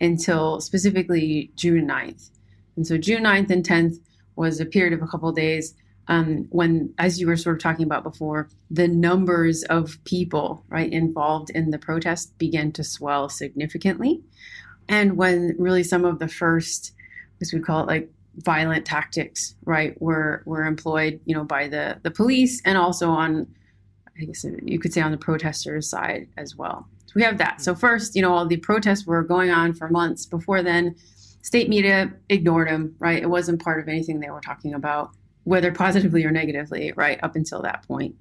until 0.00 0.58
specifically 0.60 1.52
June 1.54 1.86
9th. 1.86 2.30
And 2.76 2.86
so, 2.86 2.98
June 2.98 3.22
9th 3.22 3.50
and 3.50 3.64
10th 3.64 4.00
was 4.36 4.60
a 4.60 4.66
period 4.66 4.92
of 4.92 5.02
a 5.02 5.06
couple 5.06 5.28
of 5.28 5.36
days 5.36 5.74
um, 6.08 6.46
when, 6.50 6.94
as 6.98 7.20
you 7.20 7.26
were 7.26 7.36
sort 7.36 7.56
of 7.56 7.62
talking 7.62 7.84
about 7.84 8.04
before, 8.04 8.48
the 8.70 8.86
numbers 8.86 9.64
of 9.64 10.02
people 10.04 10.64
right 10.68 10.92
involved 10.92 11.50
in 11.50 11.70
the 11.70 11.78
protest 11.78 12.36
began 12.38 12.70
to 12.72 12.84
swell 12.84 13.28
significantly, 13.28 14.22
and 14.88 15.16
when 15.16 15.56
really 15.58 15.82
some 15.82 16.04
of 16.04 16.18
the 16.18 16.28
first, 16.28 16.92
as 17.40 17.52
we 17.52 17.60
call 17.60 17.82
it, 17.82 17.86
like 17.86 18.10
violent 18.36 18.86
tactics, 18.86 19.56
right, 19.64 20.00
were 20.00 20.42
were 20.46 20.64
employed, 20.64 21.18
you 21.24 21.34
know, 21.34 21.44
by 21.44 21.66
the 21.66 21.98
the 22.02 22.10
police 22.10 22.62
and 22.64 22.78
also 22.78 23.10
on, 23.10 23.48
I 24.20 24.26
guess 24.26 24.44
you 24.62 24.78
could 24.78 24.92
say 24.92 25.00
on 25.00 25.10
the 25.10 25.18
protesters' 25.18 25.88
side 25.88 26.28
as 26.36 26.54
well. 26.54 26.86
So 27.06 27.12
we 27.16 27.22
have 27.22 27.38
that. 27.38 27.60
So 27.60 27.74
first, 27.74 28.14
you 28.14 28.22
know, 28.22 28.32
all 28.32 28.46
the 28.46 28.58
protests 28.58 29.06
were 29.06 29.24
going 29.24 29.50
on 29.50 29.72
for 29.74 29.88
months 29.88 30.24
before 30.24 30.62
then 30.62 30.94
state 31.46 31.68
media 31.68 32.12
ignored 32.28 32.68
him, 32.68 32.96
right? 32.98 33.22
It 33.22 33.30
wasn't 33.30 33.62
part 33.62 33.78
of 33.78 33.88
anything 33.88 34.18
they 34.18 34.30
were 34.30 34.40
talking 34.40 34.74
about, 34.74 35.12
whether 35.44 35.70
positively 35.70 36.24
or 36.24 36.32
negatively, 36.32 36.92
right? 36.96 37.20
Up 37.22 37.36
until 37.36 37.62
that 37.62 37.86
point. 37.86 38.16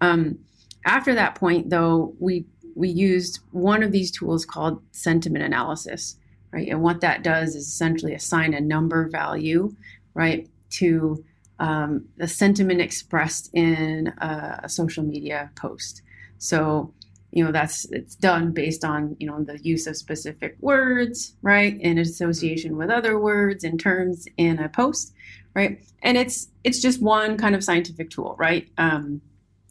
Um, 0.00 0.38
after 0.86 1.12
that 1.16 1.34
point, 1.34 1.70
though, 1.70 2.14
we 2.20 2.46
we 2.76 2.88
used 2.88 3.40
one 3.50 3.82
of 3.82 3.90
these 3.90 4.12
tools 4.12 4.46
called 4.46 4.80
sentiment 4.92 5.44
analysis, 5.44 6.14
right? 6.52 6.68
And 6.68 6.80
what 6.80 7.00
that 7.00 7.24
does 7.24 7.56
is 7.56 7.66
essentially 7.66 8.14
assign 8.14 8.54
a 8.54 8.60
number 8.60 9.08
value, 9.08 9.74
right, 10.14 10.48
to 10.78 11.24
um, 11.58 12.04
the 12.16 12.28
sentiment 12.28 12.80
expressed 12.80 13.50
in 13.54 14.12
a, 14.18 14.60
a 14.62 14.68
social 14.68 15.02
media 15.02 15.50
post. 15.56 16.02
So 16.38 16.94
you 17.30 17.44
know 17.44 17.52
that's 17.52 17.84
it's 17.86 18.14
done 18.14 18.52
based 18.52 18.84
on 18.84 19.16
you 19.18 19.26
know 19.26 19.42
the 19.42 19.58
use 19.58 19.86
of 19.86 19.96
specific 19.96 20.56
words 20.60 21.34
right? 21.42 21.78
In 21.80 21.98
association 21.98 22.76
with 22.76 22.90
other 22.90 23.18
words 23.18 23.64
and 23.64 23.78
terms 23.78 24.26
in 24.36 24.58
a 24.58 24.68
post 24.68 25.12
right? 25.54 25.82
And 26.02 26.16
it's 26.16 26.48
it's 26.64 26.80
just 26.80 27.02
one 27.02 27.36
kind 27.36 27.54
of 27.54 27.64
scientific 27.64 28.10
tool 28.10 28.36
right? 28.38 28.68
Um, 28.78 29.20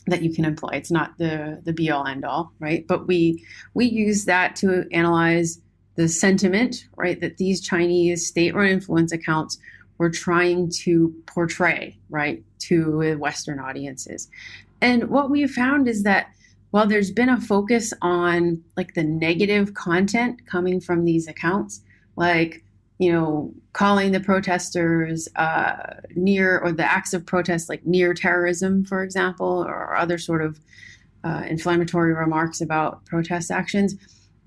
that 0.08 0.22
you 0.22 0.34
can 0.34 0.46
employ. 0.46 0.70
It's 0.74 0.92
not 0.92 1.18
the 1.18 1.62
the 1.64 1.74
be 1.74 1.90
all 1.90 2.06
end 2.06 2.26
all 2.26 2.52
right? 2.60 2.86
But 2.88 3.08
we 3.08 3.44
we 3.74 3.86
use 3.86 4.26
that 4.26 4.56
to 4.58 4.86
analyze 4.92 5.60
the 5.96 6.08
sentiment 6.08 6.86
right 6.96 7.20
that 7.22 7.38
these 7.38 7.60
chinese 7.60 8.28
state-run 8.28 8.68
influence 8.68 9.12
accounts 9.12 9.58
were 9.98 10.12
trying 10.12 10.70
to 10.70 11.12
portray 11.26 11.98
right 12.10 12.44
to 12.60 13.18
western 13.18 13.60
audiences. 13.60 14.30
And 14.80 15.10
what 15.10 15.32
we 15.32 15.48
found 15.48 15.88
is 15.88 16.04
that 16.04 16.28
while 16.72 16.88
there's 16.88 17.12
been 17.12 17.30
a 17.30 17.40
focus 17.40 17.94
on 18.02 18.62
like 18.76 18.94
the 18.94 19.04
negative 19.04 19.74
content 19.74 20.46
coming 20.46 20.80
from 20.80 21.06
these 21.06 21.28
accounts, 21.28 21.82
like 22.16 22.64
you 23.00 23.12
know, 23.12 23.54
calling 23.74 24.12
the 24.12 24.20
protesters 24.20 25.28
uh, 25.36 25.76
near 26.16 26.58
or 26.60 26.72
the 26.72 26.84
acts 26.84 27.14
of 27.14 27.26
protest 27.26 27.70
like 27.70 27.86
near 27.86 28.14
terrorism, 28.14 28.84
for 28.84 29.04
example, 29.04 29.64
or 29.68 29.96
other 29.96 30.18
sort 30.18 30.42
of 30.42 30.60
uh, 31.24 31.44
inflammatory 31.48 32.14
remarks 32.14 32.60
about 32.60 33.06
protest 33.06 33.52
actions, 33.52 33.96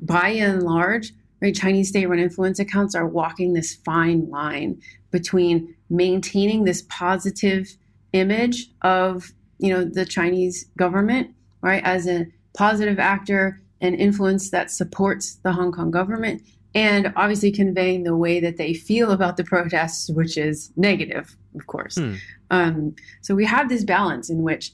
by 0.00 0.30
and 0.30 0.62
large, 0.62 1.12
right, 1.40 1.54
Chinese 1.54 1.90
state-run 1.90 2.18
influence 2.18 2.58
accounts 2.58 2.94
are 2.94 3.06
walking 3.06 3.52
this 3.52 3.76
fine 3.76 4.28
line 4.30 4.80
between 5.10 5.74
maintaining 5.88 6.64
this 6.64 6.82
positive 6.88 7.76
image 8.12 8.70
of 8.82 9.32
you 9.58 9.72
know 9.72 9.84
the 9.84 10.04
Chinese 10.04 10.64
government 10.76 11.30
right, 11.62 11.82
as 11.84 12.06
a 12.06 12.26
positive 12.54 12.98
actor 12.98 13.60
and 13.80 13.94
influence 13.94 14.50
that 14.50 14.70
supports 14.70 15.36
the 15.36 15.52
Hong 15.52 15.72
Kong 15.72 15.90
government, 15.90 16.42
and 16.74 17.12
obviously 17.16 17.50
conveying 17.50 18.04
the 18.04 18.16
way 18.16 18.40
that 18.40 18.56
they 18.56 18.74
feel 18.74 19.10
about 19.10 19.36
the 19.36 19.44
protests, 19.44 20.10
which 20.10 20.36
is 20.36 20.72
negative, 20.76 21.36
of 21.54 21.66
course. 21.66 21.96
Hmm. 21.96 22.14
Um, 22.50 22.96
so 23.22 23.34
we 23.34 23.44
have 23.46 23.68
this 23.68 23.84
balance 23.84 24.30
in 24.30 24.42
which, 24.42 24.72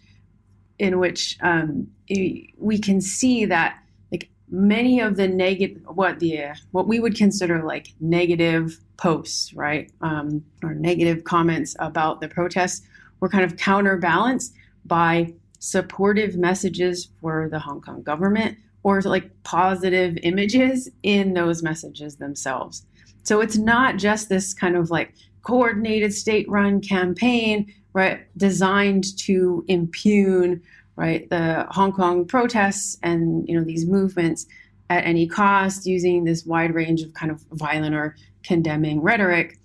in 0.78 0.99
which 0.99 1.38
um, 1.43 1.88
we 2.09 2.78
can 2.78 3.00
see 3.00 3.45
that 3.47 3.78
like 4.11 4.28
many 4.50 5.00
of 5.00 5.16
the 5.16 5.28
negative, 5.28 5.83
what 5.87 6.19
the 6.19 6.43
uh, 6.43 6.55
what 6.73 6.87
we 6.87 7.00
would 7.00 7.16
consider 7.16 7.62
like 7.62 7.95
negative 8.00 8.78
posts, 8.97 9.55
right, 9.55 9.90
um, 10.00 10.45
or 10.62 10.75
negative 10.75 11.25
comments 11.25 11.76
about 11.78 12.21
the 12.21 12.28
protests, 12.28 12.83
were 13.21 13.28
kind 13.28 13.45
of 13.45 13.57
counterbalanced 13.57 14.52
by 14.85 15.33
supportive 15.58 16.36
messages 16.36 17.08
for 17.20 17.48
the 17.48 17.58
Hong 17.58 17.80
Kong 17.80 18.02
government 18.02 18.58
or 18.82 19.00
like 19.02 19.30
positive 19.42 20.16
images 20.22 20.88
in 21.02 21.34
those 21.34 21.62
messages 21.62 22.16
themselves. 22.16 22.86
So 23.25 23.40
it's 23.40 23.56
not 23.56 23.96
just 23.96 24.28
this 24.28 24.54
kind 24.54 24.76
of 24.76 24.90
like 24.90 25.12
coordinated 25.42 26.14
state 26.14 26.48
run 26.48 26.80
campaign, 26.80 27.72
right, 27.92 28.20
designed 28.36 29.16
to 29.18 29.64
impugn 29.68 30.62
right 30.96 31.28
the 31.30 31.66
Hong 31.70 31.92
Kong 31.92 32.25
protests 32.25 32.98
and 33.02 33.46
you 33.48 33.58
know 33.58 33.64
these 33.64 33.86
movements 33.86 34.46
at 34.88 35.04
any 35.04 35.26
cost 35.26 35.86
using 35.86 36.25
this 36.25 36.46
wide 36.46 36.75
range 36.75 37.02
of 37.02 37.12
kind 37.14 37.30
of 37.30 37.40
violent 37.52 37.94
or 37.94 38.16
condemning 38.42 39.02
rhetoric 39.02 39.58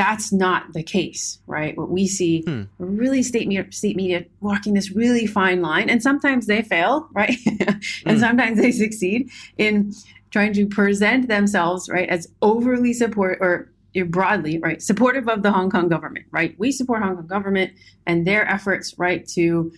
that's 0.00 0.32
not 0.32 0.72
the 0.72 0.82
case, 0.82 1.40
right? 1.46 1.76
What 1.76 1.90
we 1.90 2.06
see 2.06 2.40
hmm. 2.40 2.62
really 2.78 3.22
state 3.22 3.46
media, 3.46 3.70
state 3.70 3.96
media 3.96 4.24
walking 4.40 4.72
this 4.72 4.92
really 4.92 5.26
fine 5.26 5.60
line, 5.60 5.90
and 5.90 6.02
sometimes 6.02 6.46
they 6.46 6.62
fail, 6.62 7.06
right? 7.12 7.36
and 7.46 7.84
hmm. 8.06 8.16
sometimes 8.16 8.58
they 8.58 8.72
succeed 8.72 9.28
in 9.58 9.92
trying 10.30 10.54
to 10.54 10.66
present 10.66 11.28
themselves, 11.28 11.90
right, 11.90 12.08
as 12.08 12.28
overly 12.40 12.94
support 12.94 13.36
or 13.42 13.68
broadly, 14.06 14.58
right, 14.58 14.80
supportive 14.80 15.28
of 15.28 15.42
the 15.42 15.52
Hong 15.52 15.68
Kong 15.68 15.88
government, 15.88 16.24
right? 16.30 16.54
We 16.58 16.72
support 16.72 17.02
Hong 17.02 17.16
Kong 17.16 17.26
government 17.26 17.74
and 18.06 18.26
their 18.26 18.48
efforts, 18.48 18.98
right, 18.98 19.28
to 19.34 19.70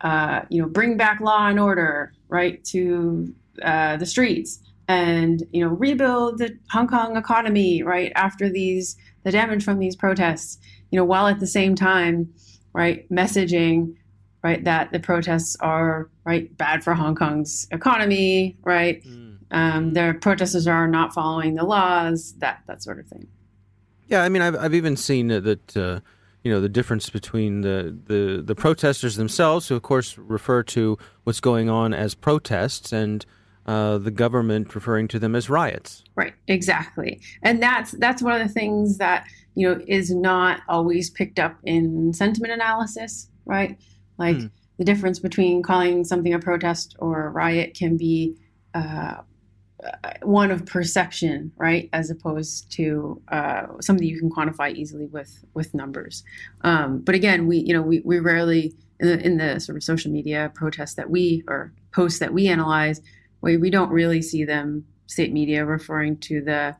uh, 0.00 0.40
you 0.48 0.60
know 0.60 0.68
bring 0.68 0.96
back 0.96 1.20
law 1.20 1.46
and 1.46 1.60
order, 1.60 2.12
right, 2.28 2.64
to 2.64 3.32
uh, 3.62 3.96
the 3.96 4.06
streets 4.06 4.58
and 4.88 5.44
you 5.52 5.64
know 5.64 5.70
rebuild 5.70 6.38
the 6.38 6.58
Hong 6.72 6.88
Kong 6.88 7.16
economy, 7.16 7.84
right, 7.84 8.10
after 8.16 8.50
these 8.50 8.96
the 9.28 9.32
damage 9.32 9.62
from 9.62 9.78
these 9.78 9.94
protests, 9.94 10.56
you 10.90 10.96
know, 10.96 11.04
while 11.04 11.26
at 11.26 11.38
the 11.38 11.46
same 11.46 11.74
time, 11.74 12.32
right, 12.72 13.06
messaging, 13.10 13.94
right, 14.42 14.64
that 14.64 14.90
the 14.90 14.98
protests 14.98 15.54
are 15.60 16.08
right 16.24 16.56
bad 16.56 16.82
for 16.82 16.94
Hong 16.94 17.14
Kong's 17.14 17.68
economy, 17.70 18.56
right, 18.62 19.04
mm. 19.04 19.36
um, 19.50 19.92
their 19.92 20.14
protesters 20.14 20.66
are 20.66 20.88
not 20.88 21.12
following 21.12 21.56
the 21.56 21.64
laws, 21.64 22.32
that 22.38 22.62
that 22.66 22.82
sort 22.82 22.98
of 22.98 23.06
thing. 23.06 23.26
Yeah, 24.06 24.22
I 24.22 24.30
mean, 24.30 24.40
I've 24.40 24.56
I've 24.56 24.74
even 24.74 24.96
seen 24.96 25.28
that. 25.28 25.76
Uh, 25.76 26.00
you 26.44 26.54
know 26.54 26.60
the 26.60 26.68
difference 26.68 27.10
between 27.10 27.62
the, 27.62 27.94
the, 28.06 28.40
the 28.40 28.54
protesters 28.54 29.16
themselves, 29.16 29.68
who 29.68 29.74
of 29.74 29.82
course 29.82 30.16
refer 30.16 30.62
to 30.62 30.96
what's 31.24 31.40
going 31.40 31.68
on 31.68 31.92
as 31.92 32.14
protests, 32.14 32.92
and 32.92 33.26
uh, 33.68 33.98
the 33.98 34.10
government 34.10 34.74
referring 34.74 35.06
to 35.08 35.18
them 35.18 35.36
as 35.36 35.50
riots. 35.50 36.02
Right, 36.16 36.32
exactly, 36.48 37.20
and 37.42 37.62
that's 37.62 37.92
that's 37.92 38.22
one 38.22 38.32
of 38.32 38.46
the 38.46 38.52
things 38.52 38.96
that 38.96 39.26
you 39.54 39.68
know 39.68 39.84
is 39.86 40.10
not 40.10 40.62
always 40.68 41.10
picked 41.10 41.38
up 41.38 41.54
in 41.64 42.14
sentiment 42.14 42.52
analysis, 42.52 43.28
right? 43.44 43.78
Like, 44.16 44.36
mm. 44.36 44.50
the 44.78 44.84
difference 44.84 45.18
between 45.18 45.62
calling 45.62 46.02
something 46.04 46.32
a 46.32 46.38
protest 46.38 46.96
or 46.98 47.26
a 47.26 47.30
riot 47.30 47.74
can 47.74 47.98
be 47.98 48.36
uh, 48.72 49.16
one 50.22 50.50
of 50.50 50.64
perception, 50.64 51.52
right, 51.56 51.90
as 51.92 52.10
opposed 52.10 52.72
to 52.72 53.20
uh, 53.28 53.66
something 53.82 54.06
you 54.06 54.18
can 54.18 54.30
quantify 54.30 54.74
easily 54.74 55.06
with 55.06 55.44
with 55.52 55.74
numbers. 55.74 56.24
Um, 56.62 57.00
but 57.00 57.14
again, 57.14 57.46
we 57.46 57.58
you 57.58 57.74
know 57.74 57.82
we, 57.82 58.00
we 58.00 58.18
rarely 58.18 58.74
in 58.98 59.08
the, 59.08 59.26
in 59.26 59.36
the 59.36 59.60
sort 59.60 59.76
of 59.76 59.84
social 59.84 60.10
media 60.10 60.50
protests 60.54 60.94
that 60.94 61.10
we 61.10 61.44
or 61.46 61.72
posts 61.92 62.18
that 62.18 62.32
we 62.32 62.48
analyze, 62.48 63.02
we, 63.40 63.56
we 63.56 63.70
don't 63.70 63.90
really 63.90 64.22
see 64.22 64.44
them 64.44 64.84
state 65.06 65.32
media 65.32 65.64
referring 65.64 66.16
to 66.18 66.42
the 66.42 66.76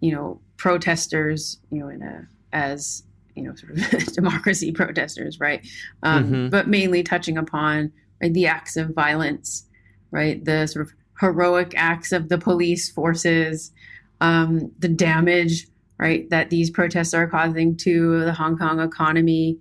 you 0.00 0.12
know 0.12 0.40
protesters 0.56 1.58
you 1.70 1.78
know 1.78 1.88
in 1.88 2.02
a 2.02 2.26
as 2.52 3.02
you 3.38 3.44
know 3.44 3.54
sort 3.54 3.72
of 3.72 4.12
democracy 4.14 4.72
protesters, 4.72 5.40
right? 5.40 5.66
Um, 6.02 6.24
mm-hmm. 6.24 6.48
But 6.48 6.68
mainly 6.68 7.02
touching 7.02 7.38
upon 7.38 7.92
right, 8.20 8.34
the 8.34 8.46
acts 8.46 8.76
of 8.76 8.90
violence, 8.90 9.66
right? 10.10 10.44
The 10.44 10.66
sort 10.66 10.86
of 10.86 10.92
heroic 11.20 11.72
acts 11.76 12.12
of 12.12 12.28
the 12.28 12.38
police 12.38 12.90
forces, 12.90 13.72
um, 14.20 14.72
the 14.78 14.88
damage, 14.88 15.68
right, 15.98 16.28
that 16.30 16.50
these 16.50 16.70
protests 16.70 17.14
are 17.14 17.28
causing 17.28 17.76
to 17.76 18.24
the 18.24 18.32
Hong 18.32 18.58
Kong 18.58 18.80
economy, 18.80 19.58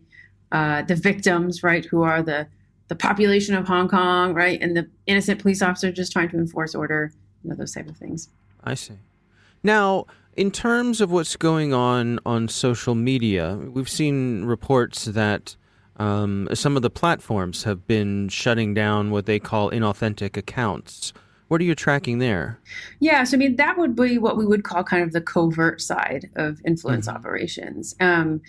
uh, 0.51 0.81
the 0.83 0.95
victims, 0.95 1.63
right, 1.63 1.85
who 1.85 2.01
are 2.01 2.23
the 2.23 2.47
the 2.87 2.95
population 2.95 3.55
of 3.55 3.67
Hong 3.67 3.87
Kong, 3.87 4.33
right, 4.33 4.61
and 4.61 4.75
the 4.75 4.89
innocent 5.05 5.41
police 5.41 5.61
officer 5.61 5.91
just 5.91 6.11
trying 6.11 6.29
to 6.29 6.37
enforce 6.37 6.73
order, 6.73 7.11
you 7.43 7.49
know, 7.49 7.55
those 7.55 7.73
type 7.73 7.89
of 7.89 7.97
things. 7.97 8.29
I 8.63 8.75
see. 8.75 8.95
Now, 9.63 10.05
in 10.35 10.51
terms 10.51 11.01
of 11.01 11.11
what's 11.11 11.35
going 11.35 11.73
on 11.73 12.19
on 12.25 12.47
social 12.47 12.95
media, 12.95 13.55
we've 13.55 13.89
seen 13.89 14.45
reports 14.45 15.05
that 15.05 15.55
um, 15.97 16.47
some 16.53 16.75
of 16.75 16.83
the 16.83 16.89
platforms 16.89 17.63
have 17.63 17.87
been 17.87 18.29
shutting 18.29 18.73
down 18.73 19.09
what 19.09 19.25
they 19.25 19.39
call 19.39 19.71
inauthentic 19.71 20.37
accounts. 20.37 21.11
What 21.47 21.59
are 21.61 21.63
you 21.63 21.75
tracking 21.75 22.19
there? 22.19 22.59
Yeah, 22.99 23.23
so 23.23 23.35
I 23.35 23.39
mean 23.39 23.55
that 23.55 23.77
would 23.77 23.95
be 23.95 24.17
what 24.17 24.37
we 24.37 24.45
would 24.45 24.63
call 24.63 24.83
kind 24.83 25.01
of 25.01 25.13
the 25.13 25.21
covert 25.21 25.81
side 25.81 26.29
of 26.35 26.61
influence 26.65 27.07
mm-hmm. 27.07 27.17
operations. 27.17 27.95
Um, 27.99 28.41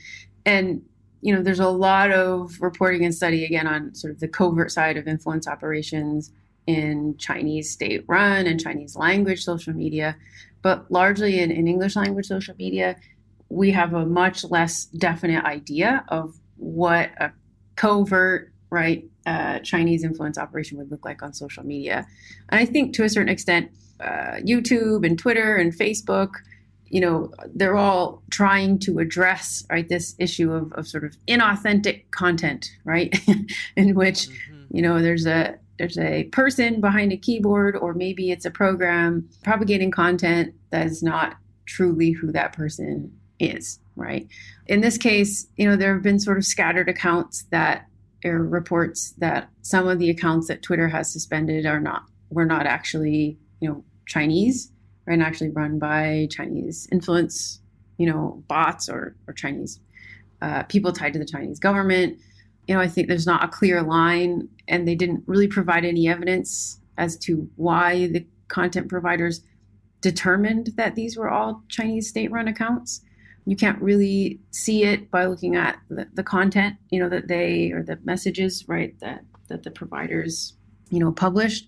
and 0.44 0.82
you 1.20 1.34
know, 1.34 1.42
there's 1.42 1.60
a 1.60 1.68
lot 1.68 2.10
of 2.10 2.60
reporting 2.60 3.04
and 3.04 3.14
study 3.14 3.44
again 3.44 3.66
on 3.66 3.94
sort 3.94 4.12
of 4.12 4.20
the 4.20 4.28
covert 4.28 4.70
side 4.70 4.96
of 4.96 5.08
influence 5.08 5.48
operations 5.48 6.32
in 6.66 7.16
Chinese 7.18 7.70
state-run 7.70 8.46
and 8.46 8.60
Chinese 8.60 8.94
language 8.94 9.42
social 9.42 9.72
media, 9.72 10.16
but 10.62 10.90
largely 10.90 11.40
in, 11.40 11.50
in 11.50 11.66
English 11.66 11.96
language 11.96 12.26
social 12.26 12.54
media, 12.58 12.96
we 13.48 13.70
have 13.70 13.94
a 13.94 14.04
much 14.04 14.44
less 14.44 14.84
definite 14.86 15.44
idea 15.44 16.04
of 16.08 16.38
what 16.56 17.10
a 17.18 17.32
covert 17.76 18.52
right 18.70 19.04
uh, 19.24 19.58
Chinese 19.60 20.04
influence 20.04 20.36
operation 20.36 20.76
would 20.76 20.90
look 20.90 21.04
like 21.04 21.22
on 21.22 21.32
social 21.32 21.64
media. 21.64 22.06
And 22.50 22.60
I 22.60 22.66
think 22.66 22.94
to 22.94 23.04
a 23.04 23.08
certain 23.08 23.30
extent, 23.30 23.70
uh, 24.00 24.36
YouTube 24.44 25.06
and 25.06 25.18
Twitter 25.18 25.56
and 25.56 25.72
Facebook, 25.72 26.30
you 26.90 27.00
know, 27.00 27.32
they're 27.54 27.76
all 27.76 28.22
trying 28.30 28.78
to 28.80 28.98
address 28.98 29.64
right 29.70 29.88
this 29.88 30.14
issue 30.18 30.52
of, 30.52 30.72
of 30.72 30.86
sort 30.86 31.04
of 31.04 31.16
inauthentic 31.26 32.10
content, 32.10 32.70
right, 32.84 33.18
in 33.76 33.94
which 33.94 34.28
mm-hmm. 34.28 34.76
you 34.76 34.82
know 34.82 35.00
there's 35.00 35.26
a 35.26 35.56
there's 35.78 35.98
a 35.98 36.24
person 36.24 36.80
behind 36.80 37.12
a 37.12 37.16
keyboard 37.16 37.76
or 37.76 37.94
maybe 37.94 38.30
it's 38.30 38.44
a 38.44 38.50
program 38.50 39.28
propagating 39.44 39.90
content 39.90 40.54
that 40.70 40.86
is 40.86 41.02
not 41.02 41.36
truly 41.66 42.10
who 42.10 42.32
that 42.32 42.52
person 42.52 43.12
is 43.38 43.78
right? 43.94 44.28
In 44.66 44.80
this 44.80 44.96
case 44.96 45.46
you 45.56 45.68
know 45.68 45.76
there 45.76 45.92
have 45.94 46.02
been 46.02 46.20
sort 46.20 46.38
of 46.38 46.44
scattered 46.44 46.88
accounts 46.88 47.44
that 47.50 47.86
reports 48.24 49.14
that 49.18 49.48
some 49.62 49.86
of 49.86 49.98
the 49.98 50.10
accounts 50.10 50.48
that 50.48 50.62
Twitter 50.62 50.88
has 50.88 51.12
suspended 51.12 51.66
are 51.66 51.80
not 51.80 52.02
were 52.30 52.46
not 52.46 52.66
actually 52.66 53.38
you 53.60 53.68
know 53.68 53.84
Chinese, 54.06 54.72
right? 55.08 55.20
Actually 55.20 55.50
run 55.50 55.78
by 55.78 56.28
Chinese 56.30 56.86
influence, 56.92 57.60
you 57.96 58.06
know, 58.06 58.42
bots 58.48 58.88
or 58.88 59.16
or 59.26 59.34
Chinese 59.34 59.80
uh, 60.42 60.62
people 60.64 60.92
tied 60.92 61.14
to 61.14 61.18
the 61.18 61.24
Chinese 61.24 61.58
government. 61.58 62.18
You 62.66 62.74
know, 62.74 62.80
I 62.80 62.88
think 62.88 63.08
there's 63.08 63.26
not 63.26 63.42
a 63.42 63.48
clear 63.48 63.82
line, 63.82 64.48
and 64.68 64.86
they 64.86 64.94
didn't 64.94 65.24
really 65.26 65.48
provide 65.48 65.84
any 65.84 66.06
evidence 66.06 66.80
as 66.98 67.16
to 67.16 67.48
why 67.56 68.08
the 68.08 68.26
content 68.48 68.88
providers 68.88 69.42
determined 70.00 70.72
that 70.76 70.94
these 70.94 71.16
were 71.16 71.30
all 71.30 71.62
Chinese 71.68 72.08
state-run 72.08 72.46
accounts 72.46 73.02
you 73.48 73.56
can't 73.56 73.80
really 73.80 74.38
see 74.50 74.84
it 74.84 75.10
by 75.10 75.24
looking 75.24 75.56
at 75.56 75.78
the, 75.88 76.06
the 76.12 76.22
content, 76.22 76.76
you 76.90 77.00
know, 77.00 77.08
that 77.08 77.28
they 77.28 77.70
or 77.72 77.82
the 77.82 77.98
messages, 78.04 78.68
right, 78.68 78.94
that 79.00 79.24
that 79.48 79.62
the 79.62 79.70
providers, 79.70 80.52
you 80.90 81.00
know, 81.00 81.10
published. 81.10 81.66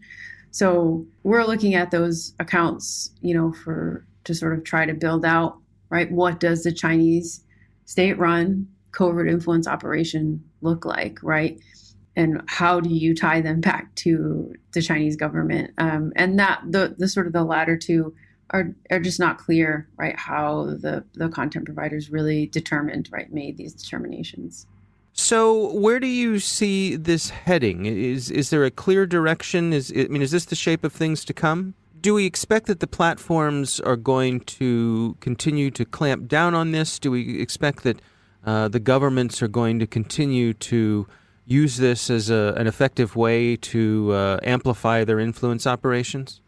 So 0.50 1.06
we're 1.22 1.44
looking 1.44 1.74
at 1.74 1.90
those 1.90 2.34
accounts, 2.38 3.10
you 3.20 3.34
know, 3.34 3.52
for 3.52 4.04
to 4.24 4.34
sort 4.34 4.52
of 4.52 4.64
try 4.64 4.84
to 4.86 4.94
build 4.94 5.24
out, 5.24 5.58
right, 5.90 6.10
what 6.10 6.40
does 6.40 6.62
the 6.62 6.72
Chinese 6.72 7.44
state-run 7.84 8.68
covert 8.92 9.28
influence 9.28 9.66
operation 9.66 10.42
look 10.60 10.84
like, 10.84 11.18
right? 11.22 11.60
And 12.16 12.42
how 12.46 12.80
do 12.80 12.90
you 12.90 13.14
tie 13.14 13.40
them 13.40 13.60
back 13.60 13.94
to 13.96 14.54
the 14.72 14.82
Chinese 14.82 15.16
government? 15.16 15.72
Um, 15.78 16.12
and 16.16 16.38
that 16.38 16.62
the 16.68 16.94
the 16.98 17.08
sort 17.08 17.26
of 17.26 17.32
the 17.32 17.44
latter 17.44 17.76
two 17.76 18.14
are 18.50 18.74
are 18.90 19.00
just 19.00 19.20
not 19.20 19.38
clear, 19.38 19.88
right? 19.96 20.18
How 20.18 20.64
the 20.64 21.04
the 21.14 21.28
content 21.28 21.64
providers 21.64 22.10
really 22.10 22.46
determined, 22.46 23.08
right, 23.12 23.32
made 23.32 23.56
these 23.56 23.74
determinations. 23.74 24.66
So, 25.20 25.70
where 25.74 26.00
do 26.00 26.06
you 26.06 26.38
see 26.38 26.96
this 26.96 27.28
heading? 27.28 27.84
Is 27.84 28.30
is 28.30 28.48
there 28.48 28.64
a 28.64 28.70
clear 28.70 29.04
direction? 29.04 29.74
Is 29.74 29.92
I 29.94 30.08
mean, 30.08 30.22
is 30.22 30.30
this 30.30 30.46
the 30.46 30.56
shape 30.56 30.82
of 30.82 30.94
things 30.94 31.26
to 31.26 31.34
come? 31.34 31.74
Do 32.00 32.14
we 32.14 32.24
expect 32.24 32.66
that 32.68 32.80
the 32.80 32.86
platforms 32.86 33.80
are 33.80 33.96
going 33.96 34.40
to 34.58 35.18
continue 35.20 35.70
to 35.72 35.84
clamp 35.84 36.26
down 36.26 36.54
on 36.54 36.72
this? 36.72 36.98
Do 36.98 37.10
we 37.10 37.38
expect 37.38 37.82
that 37.82 38.00
uh, 38.46 38.68
the 38.68 38.80
governments 38.80 39.42
are 39.42 39.48
going 39.48 39.78
to 39.78 39.86
continue 39.86 40.54
to 40.54 41.06
use 41.44 41.76
this 41.76 42.08
as 42.08 42.30
a, 42.30 42.54
an 42.56 42.66
effective 42.66 43.14
way 43.14 43.56
to 43.56 44.12
uh, 44.12 44.40
amplify 44.42 45.04
their 45.04 45.20
influence 45.20 45.66
operations? 45.66 46.40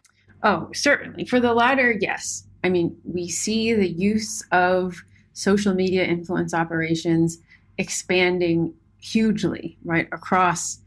Oh, 0.42 0.70
certainly. 0.72 1.26
For 1.26 1.40
the 1.40 1.52
latter, 1.52 1.94
yes. 2.00 2.44
I 2.64 2.70
mean, 2.70 2.96
we 3.04 3.28
see 3.28 3.74
the 3.74 3.90
use 3.90 4.42
of 4.50 4.96
social 5.34 5.74
media 5.74 6.04
influence 6.04 6.54
operations 6.54 7.38
expanding 7.78 8.74
hugely, 8.98 9.78
right, 9.84 10.08
across 10.12 10.78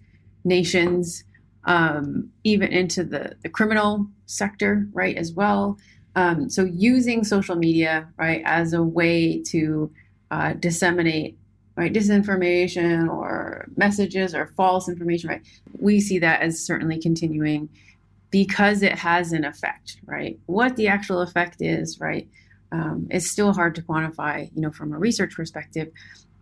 nations, 0.44 1.24
um, 1.66 2.30
even 2.44 2.72
into 2.72 3.04
the, 3.04 3.36
the 3.44 3.50
criminal 3.50 4.08
sector, 4.26 4.88
right, 4.94 5.18
as 5.18 5.34
well. 5.34 5.78
Um, 6.16 6.50
so 6.50 6.64
using 6.64 7.24
social 7.24 7.56
media, 7.56 8.08
right, 8.18 8.42
as 8.46 8.74
a 8.74 8.82
way 8.82 9.42
to 9.48 9.92
uh, 10.32 10.54
disseminate, 10.54 11.38
right, 11.76 11.92
disinformation 11.92 13.10
or 13.10 13.68
messages 13.76 14.34
or 14.34 14.48
false 14.56 14.88
information, 14.88 15.30
right, 15.30 15.42
we 15.78 16.00
see 16.00 16.20
that 16.20 16.42
as 16.42 16.66
certainly 16.66 17.00
continuing 17.00 17.68
because 18.32 18.82
it 18.82 18.94
has 18.94 19.34
an 19.34 19.46
effect, 19.46 19.98
right? 20.06 20.40
What 20.46 20.76
the 20.76 20.88
actual 20.88 21.22
effect 21.22 21.62
is, 21.62 22.00
right, 22.00 22.28
um, 22.72 23.08
is 23.12 23.30
still 23.30 23.54
hard 23.54 23.76
to 23.76 23.82
quantify, 23.82 24.50
you 24.56 24.62
know, 24.62 24.72
from 24.72 24.94
a 24.94 24.98
research 24.98 25.36
perspective, 25.36 25.92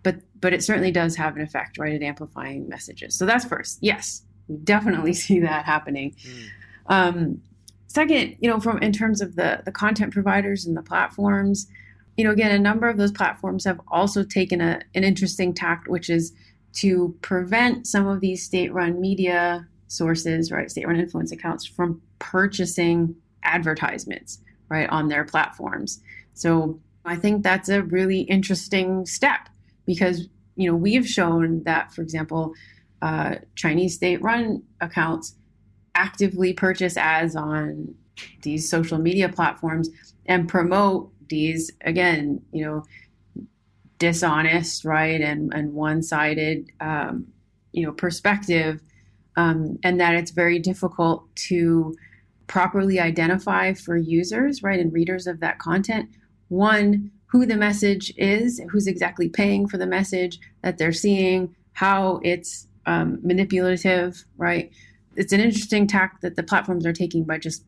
but 0.04 0.18
but 0.40 0.54
it 0.54 0.64
certainly 0.64 0.92
does 0.92 1.16
have 1.16 1.36
an 1.36 1.42
effect, 1.42 1.78
right, 1.78 1.94
at 1.94 2.02
amplifying 2.02 2.68
messages. 2.68 3.18
So 3.18 3.26
that's 3.26 3.46
first. 3.46 3.80
Yes, 3.82 4.24
we 4.48 4.58
definitely 4.58 5.14
see 5.24 5.40
that 5.40 5.66
happening. 5.66 6.16
Mm. 6.26 6.48
Um, 6.88 7.42
second, 7.88 8.36
you 8.40 8.50
know, 8.50 8.60
from 8.60 8.80
in 8.80 8.92
terms 8.92 9.22
of 9.22 9.36
the 9.36 9.62
the 9.66 9.72
content 9.72 10.14
providers 10.14 10.66
and 10.66 10.76
the 10.78 10.84
platforms, 10.84 11.68
you 12.18 12.24
know, 12.24 12.32
again, 12.32 12.52
a 12.52 12.60
number 12.60 12.88
of 12.88 12.98
those 12.98 13.12
platforms 13.12 13.66
have 13.66 13.80
also 13.88 14.24
taken 14.24 14.62
a, 14.62 14.82
an 14.94 15.04
interesting 15.04 15.54
tact, 15.54 15.88
which 15.88 16.10
is 16.10 16.34
to 16.74 17.16
prevent 17.22 17.88
some 17.88 18.08
of 18.08 18.20
these 18.20 18.44
state-run 18.44 19.00
media 19.00 19.68
sources, 19.88 20.52
right, 20.52 20.72
state-run 20.72 21.00
influence 21.00 21.32
accounts 21.32 21.66
from 21.66 22.02
purchasing 22.18 23.16
advertisements, 23.44 24.40
right, 24.70 24.90
on 24.90 25.08
their 25.08 25.24
platforms. 25.24 26.02
So 26.34 26.80
I 27.06 27.16
think 27.16 27.44
that's 27.44 27.70
a 27.70 27.84
really 27.84 28.22
interesting 28.22 29.06
step 29.06 29.50
because 29.86 30.28
you 30.56 30.70
know 30.70 30.76
we've 30.76 31.08
shown 31.08 31.64
that, 31.64 31.94
for 31.94 32.02
example, 32.02 32.54
uh, 33.02 33.36
Chinese 33.56 33.96
state-run 33.96 34.64
accounts 34.82 35.36
actively 35.96 36.54
purchase 36.54 36.98
ads 36.98 37.36
on 37.36 37.94
these 38.42 38.70
social 38.70 38.98
media 38.98 39.30
platforms 39.30 39.90
and 40.26 40.48
promote 40.48 41.12
these 41.30 41.72
again, 41.82 42.42
you 42.52 42.64
know, 42.66 42.84
dishonest, 44.00 44.86
right, 44.86 45.22
and 45.22 45.54
and 45.54 45.74
one-sided, 45.74 46.72
um, 46.80 47.28
you 47.72 47.86
know, 47.86 47.92
perspective 47.92 48.82
um, 49.36 49.80
and 49.84 50.00
that 50.00 50.16
it's 50.16 50.32
very 50.32 50.60
difficult 50.60 51.34
to 51.36 51.96
properly 52.48 53.00
identify 53.00 53.74
for 53.74 53.98
users, 53.98 54.62
right, 54.62 54.80
and 54.80 54.94
readers 54.94 55.28
of 55.28 55.40
that 55.40 55.60
content. 55.60 56.10
One, 56.50 57.12
who 57.34 57.48
the 57.48 57.58
message 57.58 58.14
is, 58.16 58.62
who's 58.70 58.86
exactly 58.86 59.28
paying 59.28 59.68
for 59.68 59.80
the 59.80 59.88
message 59.88 60.40
that 60.62 60.78
they're 60.78 60.94
seeing, 60.94 61.56
how 61.72 62.20
it's 62.24 62.68
um, 62.86 63.18
manipulative, 63.24 64.24
right? 64.38 64.72
It's 65.16 65.34
an 65.34 65.40
interesting 65.40 65.88
tack 65.88 66.22
that 66.22 66.36
the 66.36 66.44
platforms 66.44 66.86
are 66.86 66.94
taking 66.94 67.24
by 67.24 67.40
just 67.40 67.66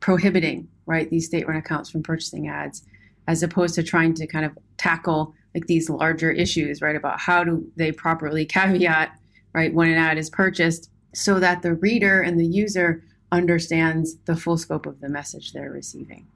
prohibiting, 0.00 0.66
right, 0.86 1.08
these 1.08 1.26
state-run 1.26 1.56
accounts 1.56 1.88
from 1.88 2.02
purchasing 2.02 2.48
ads, 2.48 2.82
as 3.28 3.44
opposed 3.44 3.76
to 3.76 3.84
trying 3.84 4.12
to 4.14 4.26
kind 4.26 4.44
of 4.44 4.58
tackle 4.76 5.32
like 5.54 5.68
these 5.68 5.88
larger 5.88 6.32
issues, 6.32 6.82
right, 6.82 6.96
about 6.96 7.20
how 7.20 7.44
do 7.44 7.64
they 7.76 7.92
properly 7.92 8.44
caveat, 8.44 9.16
right, 9.52 9.72
when 9.72 9.88
an 9.88 9.98
ad 9.98 10.18
is 10.18 10.30
purchased, 10.30 10.90
so 11.14 11.38
that 11.38 11.62
the 11.62 11.74
reader 11.74 12.22
and 12.22 12.40
the 12.40 12.46
user 12.46 13.04
understands 13.30 14.16
the 14.24 14.34
full 14.34 14.58
scope 14.58 14.84
of 14.84 14.98
the 14.98 15.08
message 15.08 15.52
they're 15.52 15.70
receiving. 15.70 16.26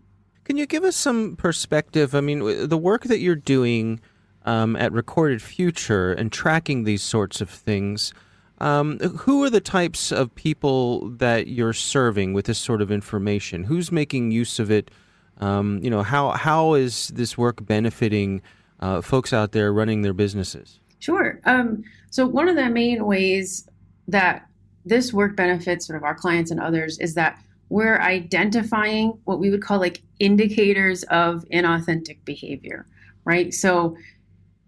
Can 0.51 0.57
you 0.57 0.67
give 0.67 0.83
us 0.83 0.97
some 0.97 1.37
perspective? 1.37 2.13
I 2.13 2.21
mean, 2.21 2.67
the 2.69 2.77
work 2.77 3.05
that 3.05 3.21
you're 3.21 3.37
doing 3.37 4.01
um, 4.45 4.75
at 4.75 4.91
Recorded 4.91 5.41
Future 5.41 6.13
and 6.13 6.33
tracking 6.33 6.83
these 6.83 7.05
sorts 7.05 7.41
of 7.41 7.49
things. 7.49 8.13
Um, 8.59 8.99
who 8.99 9.45
are 9.45 9.49
the 9.49 9.61
types 9.61 10.11
of 10.11 10.35
people 10.35 11.09
that 11.09 11.47
you're 11.47 11.73
serving 11.73 12.33
with 12.33 12.47
this 12.47 12.59
sort 12.59 12.83
of 12.83 12.91
information? 12.91 13.63
Who's 13.63 13.93
making 13.93 14.33
use 14.33 14.59
of 14.59 14.73
it? 14.73 14.91
Um, 15.39 15.79
you 15.85 15.89
know, 15.89 16.03
how 16.03 16.31
how 16.31 16.75
is 16.75 17.13
this 17.15 17.39
work 17.39 17.65
benefiting 17.65 18.43
uh, 18.81 19.03
folks 19.03 19.33
out 19.33 19.53
there 19.53 19.73
running 19.73 20.03
their 20.03 20.15
businesses? 20.15 20.81
Sure. 20.99 21.41
Um, 21.45 21.85
so 22.11 22.27
one 22.27 22.49
of 22.49 22.57
the 22.57 22.69
main 22.69 23.07
ways 23.07 23.69
that 24.09 24.49
this 24.85 25.13
work 25.13 25.37
benefits 25.37 25.87
sort 25.87 25.97
of 25.97 26.03
our 26.03 26.17
clients 26.17 26.51
and 26.51 26.59
others 26.59 26.99
is 26.99 27.15
that 27.15 27.41
we're 27.71 27.99
identifying 28.01 29.19
what 29.25 29.39
we 29.39 29.49
would 29.49 29.63
call 29.63 29.79
like 29.79 30.03
indicators 30.19 31.03
of 31.05 31.45
inauthentic 31.53 32.19
behavior, 32.25 32.87
right? 33.25 33.55
So 33.55 33.97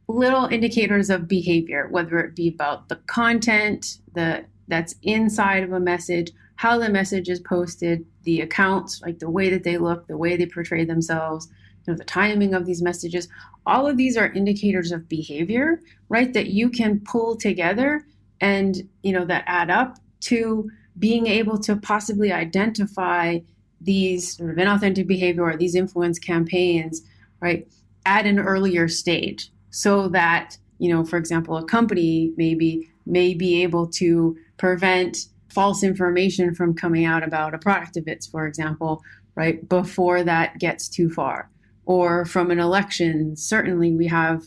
little 0.08 0.46
indicators 0.46 1.10
of 1.10 1.28
behavior, 1.28 1.88
whether 1.90 2.18
it 2.20 2.34
be 2.34 2.48
about 2.48 2.88
the 2.88 2.96
content 3.06 3.98
the 4.14 4.44
that's 4.68 4.94
inside 5.02 5.64
of 5.64 5.72
a 5.72 5.80
message, 5.80 6.30
how 6.56 6.78
the 6.78 6.88
message 6.88 7.28
is 7.28 7.40
posted, 7.40 8.06
the 8.22 8.40
accounts, 8.40 9.02
like 9.02 9.18
the 9.18 9.28
way 9.28 9.50
that 9.50 9.64
they 9.64 9.76
look, 9.76 10.06
the 10.06 10.16
way 10.16 10.36
they 10.36 10.46
portray 10.46 10.84
themselves, 10.84 11.48
you 11.84 11.92
know, 11.92 11.98
the 11.98 12.04
timing 12.04 12.54
of 12.54 12.64
these 12.64 12.80
messages. 12.80 13.28
All 13.66 13.86
of 13.88 13.96
these 13.96 14.16
are 14.16 14.32
indicators 14.32 14.92
of 14.92 15.08
behavior, 15.08 15.80
right? 16.08 16.32
That 16.32 16.48
you 16.48 16.70
can 16.70 17.00
pull 17.00 17.36
together 17.36 18.06
and 18.40 18.88
you 19.02 19.12
know 19.12 19.24
that 19.24 19.44
add 19.46 19.70
up 19.70 19.98
to 20.20 20.70
being 20.98 21.26
able 21.26 21.58
to 21.58 21.76
possibly 21.76 22.32
identify 22.32 23.38
these 23.80 24.36
sort 24.36 24.50
of 24.50 24.56
inauthentic 24.56 25.06
behavior 25.06 25.42
or 25.42 25.56
these 25.56 25.74
influence 25.74 26.18
campaigns, 26.18 27.02
right, 27.40 27.66
at 28.06 28.26
an 28.26 28.38
earlier 28.38 28.88
stage, 28.88 29.50
so 29.70 30.08
that 30.08 30.56
you 30.78 30.92
know, 30.92 31.04
for 31.04 31.16
example, 31.16 31.56
a 31.56 31.64
company 31.64 32.32
maybe 32.36 32.90
may 33.06 33.34
be 33.34 33.62
able 33.62 33.86
to 33.86 34.36
prevent 34.56 35.28
false 35.48 35.84
information 35.84 36.54
from 36.54 36.74
coming 36.74 37.04
out 37.04 37.22
about 37.22 37.54
a 37.54 37.58
product 37.58 37.96
of 37.96 38.08
its, 38.08 38.26
for 38.26 38.46
example, 38.46 39.00
right, 39.36 39.68
before 39.68 40.24
that 40.24 40.58
gets 40.58 40.88
too 40.88 41.08
far. 41.08 41.48
Or 41.84 42.24
from 42.24 42.50
an 42.50 42.58
election, 42.58 43.36
certainly 43.36 43.92
we 43.92 44.08
have 44.08 44.42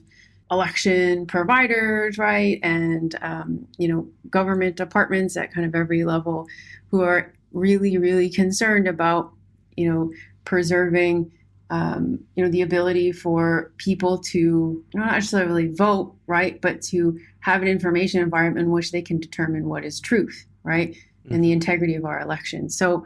election 0.52 1.26
providers, 1.26 2.18
right, 2.18 2.60
and 2.64 3.16
um, 3.22 3.68
you 3.78 3.88
know 3.88 4.08
government 4.30 4.76
departments 4.76 5.38
at 5.38 5.54
kind 5.54 5.66
of 5.66 5.76
every 5.76 6.04
level 6.04 6.48
who 6.92 7.02
are 7.02 7.34
really, 7.52 7.98
really 7.98 8.30
concerned 8.30 8.88
about 8.88 9.32
you 9.76 9.92
know 9.92 10.12
preserving 10.44 11.32
um, 11.70 12.20
you 12.36 12.44
know 12.44 12.50
the 12.50 12.62
ability 12.62 13.12
for 13.12 13.72
people 13.78 14.20
to 14.20 14.84
not 14.94 15.14
necessarily 15.14 15.68
vote, 15.68 16.16
right, 16.28 16.62
but 16.62 16.82
to 16.84 17.20
have 17.40 17.62
an 17.62 17.68
information 17.68 18.22
environment 18.22 18.66
in 18.66 18.72
which 18.72 18.92
they 18.92 19.02
can 19.02 19.20
determine 19.20 19.68
what 19.68 19.84
is 19.84 20.00
truth, 20.00 20.46
right, 20.64 20.92
mm-hmm. 20.92 21.34
and 21.34 21.44
the 21.44 21.52
integrity 21.52 21.96
of 21.96 22.06
our 22.06 22.20
elections. 22.20 22.78
So 22.78 23.06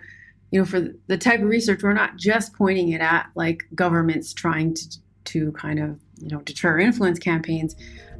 you 0.52 0.60
know, 0.60 0.65
for 0.65 0.88
the 1.08 1.17
type 1.17 1.41
of 1.41 1.47
research, 1.47 1.84
we're 1.84 1.93
not 1.93 2.17
just 2.17 2.54
pointing 2.56 2.89
it 2.89 3.02
at 3.02 3.28
like 3.36 3.63
governments 3.75 4.34
trying 4.34 4.73
to 4.73 4.97
to 5.25 5.52
kind 5.52 5.80
of 5.80 5.99
you 6.19 6.29
know 6.29 6.39
deter 6.41 6.79
influence 6.79 7.19
campaigns 7.19 7.75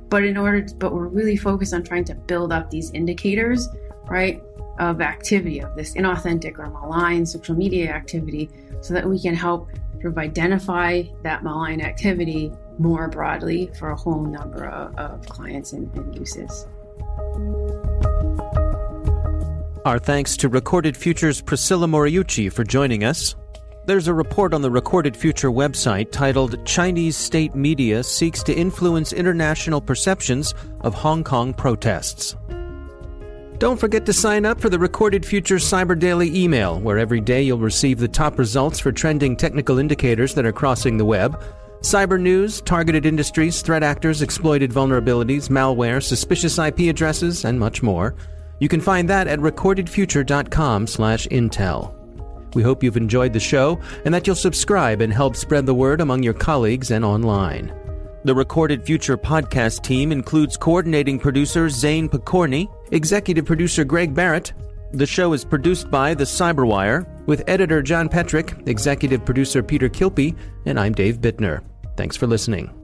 but 0.10 0.24
in 0.24 0.38
order 0.38 0.62
to, 0.62 0.74
but 0.76 0.92
we're 0.92 1.08
really 1.08 1.36
focused 1.36 1.74
on 1.74 1.84
trying 1.84 2.04
to 2.04 2.16
build 2.16 2.52
up 2.52 2.70
these 2.70 2.92
indicators 2.92 3.68
right 4.08 4.42
of 4.80 5.02
activity 5.02 5.62
of 5.62 5.76
this 5.76 5.94
inauthentic 5.96 6.58
or 6.58 6.70
malign 6.70 7.26
social 7.26 7.56
media 7.56 7.92
activity 7.92 8.50
so 8.82 8.94
that 8.94 9.08
we 9.08 9.20
can 9.20 9.36
help 9.36 9.70
sort 10.02 10.06
of 10.06 10.18
identify 10.18 11.04
that 11.24 11.44
malign 11.44 11.82
activity 11.82 12.52
more 12.78 13.10
broadly 13.10 13.70
for 13.78 13.92
a 13.92 13.96
whole 13.96 14.24
number 14.24 14.66
of, 14.66 14.96
of 14.98 15.26
clients 15.28 15.74
and, 15.74 15.94
and 15.96 16.16
uses 16.16 16.66
our 19.86 19.98
thanks 19.98 20.38
to 20.38 20.50
Recorded 20.50 20.96
Future's 20.96 21.42
Priscilla 21.42 21.88
Moriuchi 21.88 22.52
for 22.52 22.64
joining 22.64 23.04
us. 23.04 23.36
There's 23.90 24.08
a 24.08 24.14
report 24.14 24.54
on 24.54 24.62
the 24.62 24.70
Recorded 24.70 25.18
Future 25.18 25.50
website 25.50 26.12
titled 26.12 26.64
Chinese 26.64 27.18
State 27.18 27.56
Media 27.56 28.04
Seeks 28.04 28.44
to 28.44 28.54
Influence 28.54 29.14
International 29.14 29.82
Perceptions 29.82 30.54
of 30.82 30.94
Hong 30.94 31.24
Kong 31.24 31.56
Protests. 31.56 32.36
Don't 33.58 33.80
forget 33.80 34.06
to 34.06 34.14
sign 34.14 34.46
up 34.46 34.62
for 34.62 34.70
the 34.70 34.78
Recorded 34.78 35.26
Future 35.26 35.56
Cyber 35.56 35.98
Daily 35.98 36.40
email, 36.40 36.80
where 36.80 37.00
every 37.00 37.20
day 37.20 37.42
you'll 37.42 37.58
receive 37.58 37.98
the 37.98 38.08
top 38.08 38.38
results 38.38 38.80
for 38.80 38.92
trending 38.92 39.36
technical 39.36 39.80
indicators 39.80 40.36
that 40.36 40.46
are 40.46 40.54
crossing 40.54 40.98
the 40.98 41.06
web, 41.06 41.44
cyber 41.82 42.22
news, 42.22 42.62
targeted 42.62 43.08
industries, 43.08 43.64
threat 43.64 43.82
actors, 43.82 44.22
exploited 44.22 44.70
vulnerabilities, 44.70 45.50
malware, 45.50 46.04
suspicious 46.04 46.60
IP 46.60 46.82
addresses, 46.82 47.44
and 47.44 47.60
much 47.60 47.82
more. 47.82 48.14
You 48.60 48.70
can 48.70 48.82
find 48.82 49.10
that 49.10 49.28
at 49.28 49.40
recordedfuture.com/intel. 49.40 51.99
We 52.54 52.64
hope 52.64 52.84
you've 52.84 52.98
enjoyed 52.98 53.34
the 53.34 53.40
show 53.40 53.80
and 54.06 54.14
that 54.14 54.26
you'll 54.26 54.36
subscribe 54.36 55.02
and 55.02 55.12
help 55.12 55.36
spread 55.36 55.66
the 55.66 55.74
word 55.74 56.02
among 56.02 56.24
your 56.24 56.34
colleagues 56.34 56.92
and 56.92 57.06
online. 57.06 57.74
The 58.26 58.36
Recorded 58.36 58.86
Future 58.86 59.18
podcast 59.18 59.84
team 59.84 60.12
includes 60.12 60.58
coordinating 60.58 61.20
producer 61.20 61.70
Zane 61.70 62.10
Pokorny, 62.10 62.68
executive 62.92 63.46
producer 63.46 63.84
Greg 63.84 64.14
Barrett. 64.14 64.54
The 64.92 65.06
show 65.06 65.34
is 65.34 65.46
produced 65.46 65.90
by 65.90 66.14
The 66.14 66.24
Cyberwire, 66.24 67.08
with 67.28 67.44
editor 67.48 67.82
John 67.82 68.10
Petrick, 68.10 68.54
executive 68.66 69.24
producer 69.24 69.64
Peter 69.64 69.88
Kilpe, 69.88 70.36
and 70.66 70.80
I'm 70.80 70.94
Dave 70.94 71.20
Bittner. 71.20 71.62
Thanks 71.96 72.18
for 72.18 72.28
listening. 72.28 72.79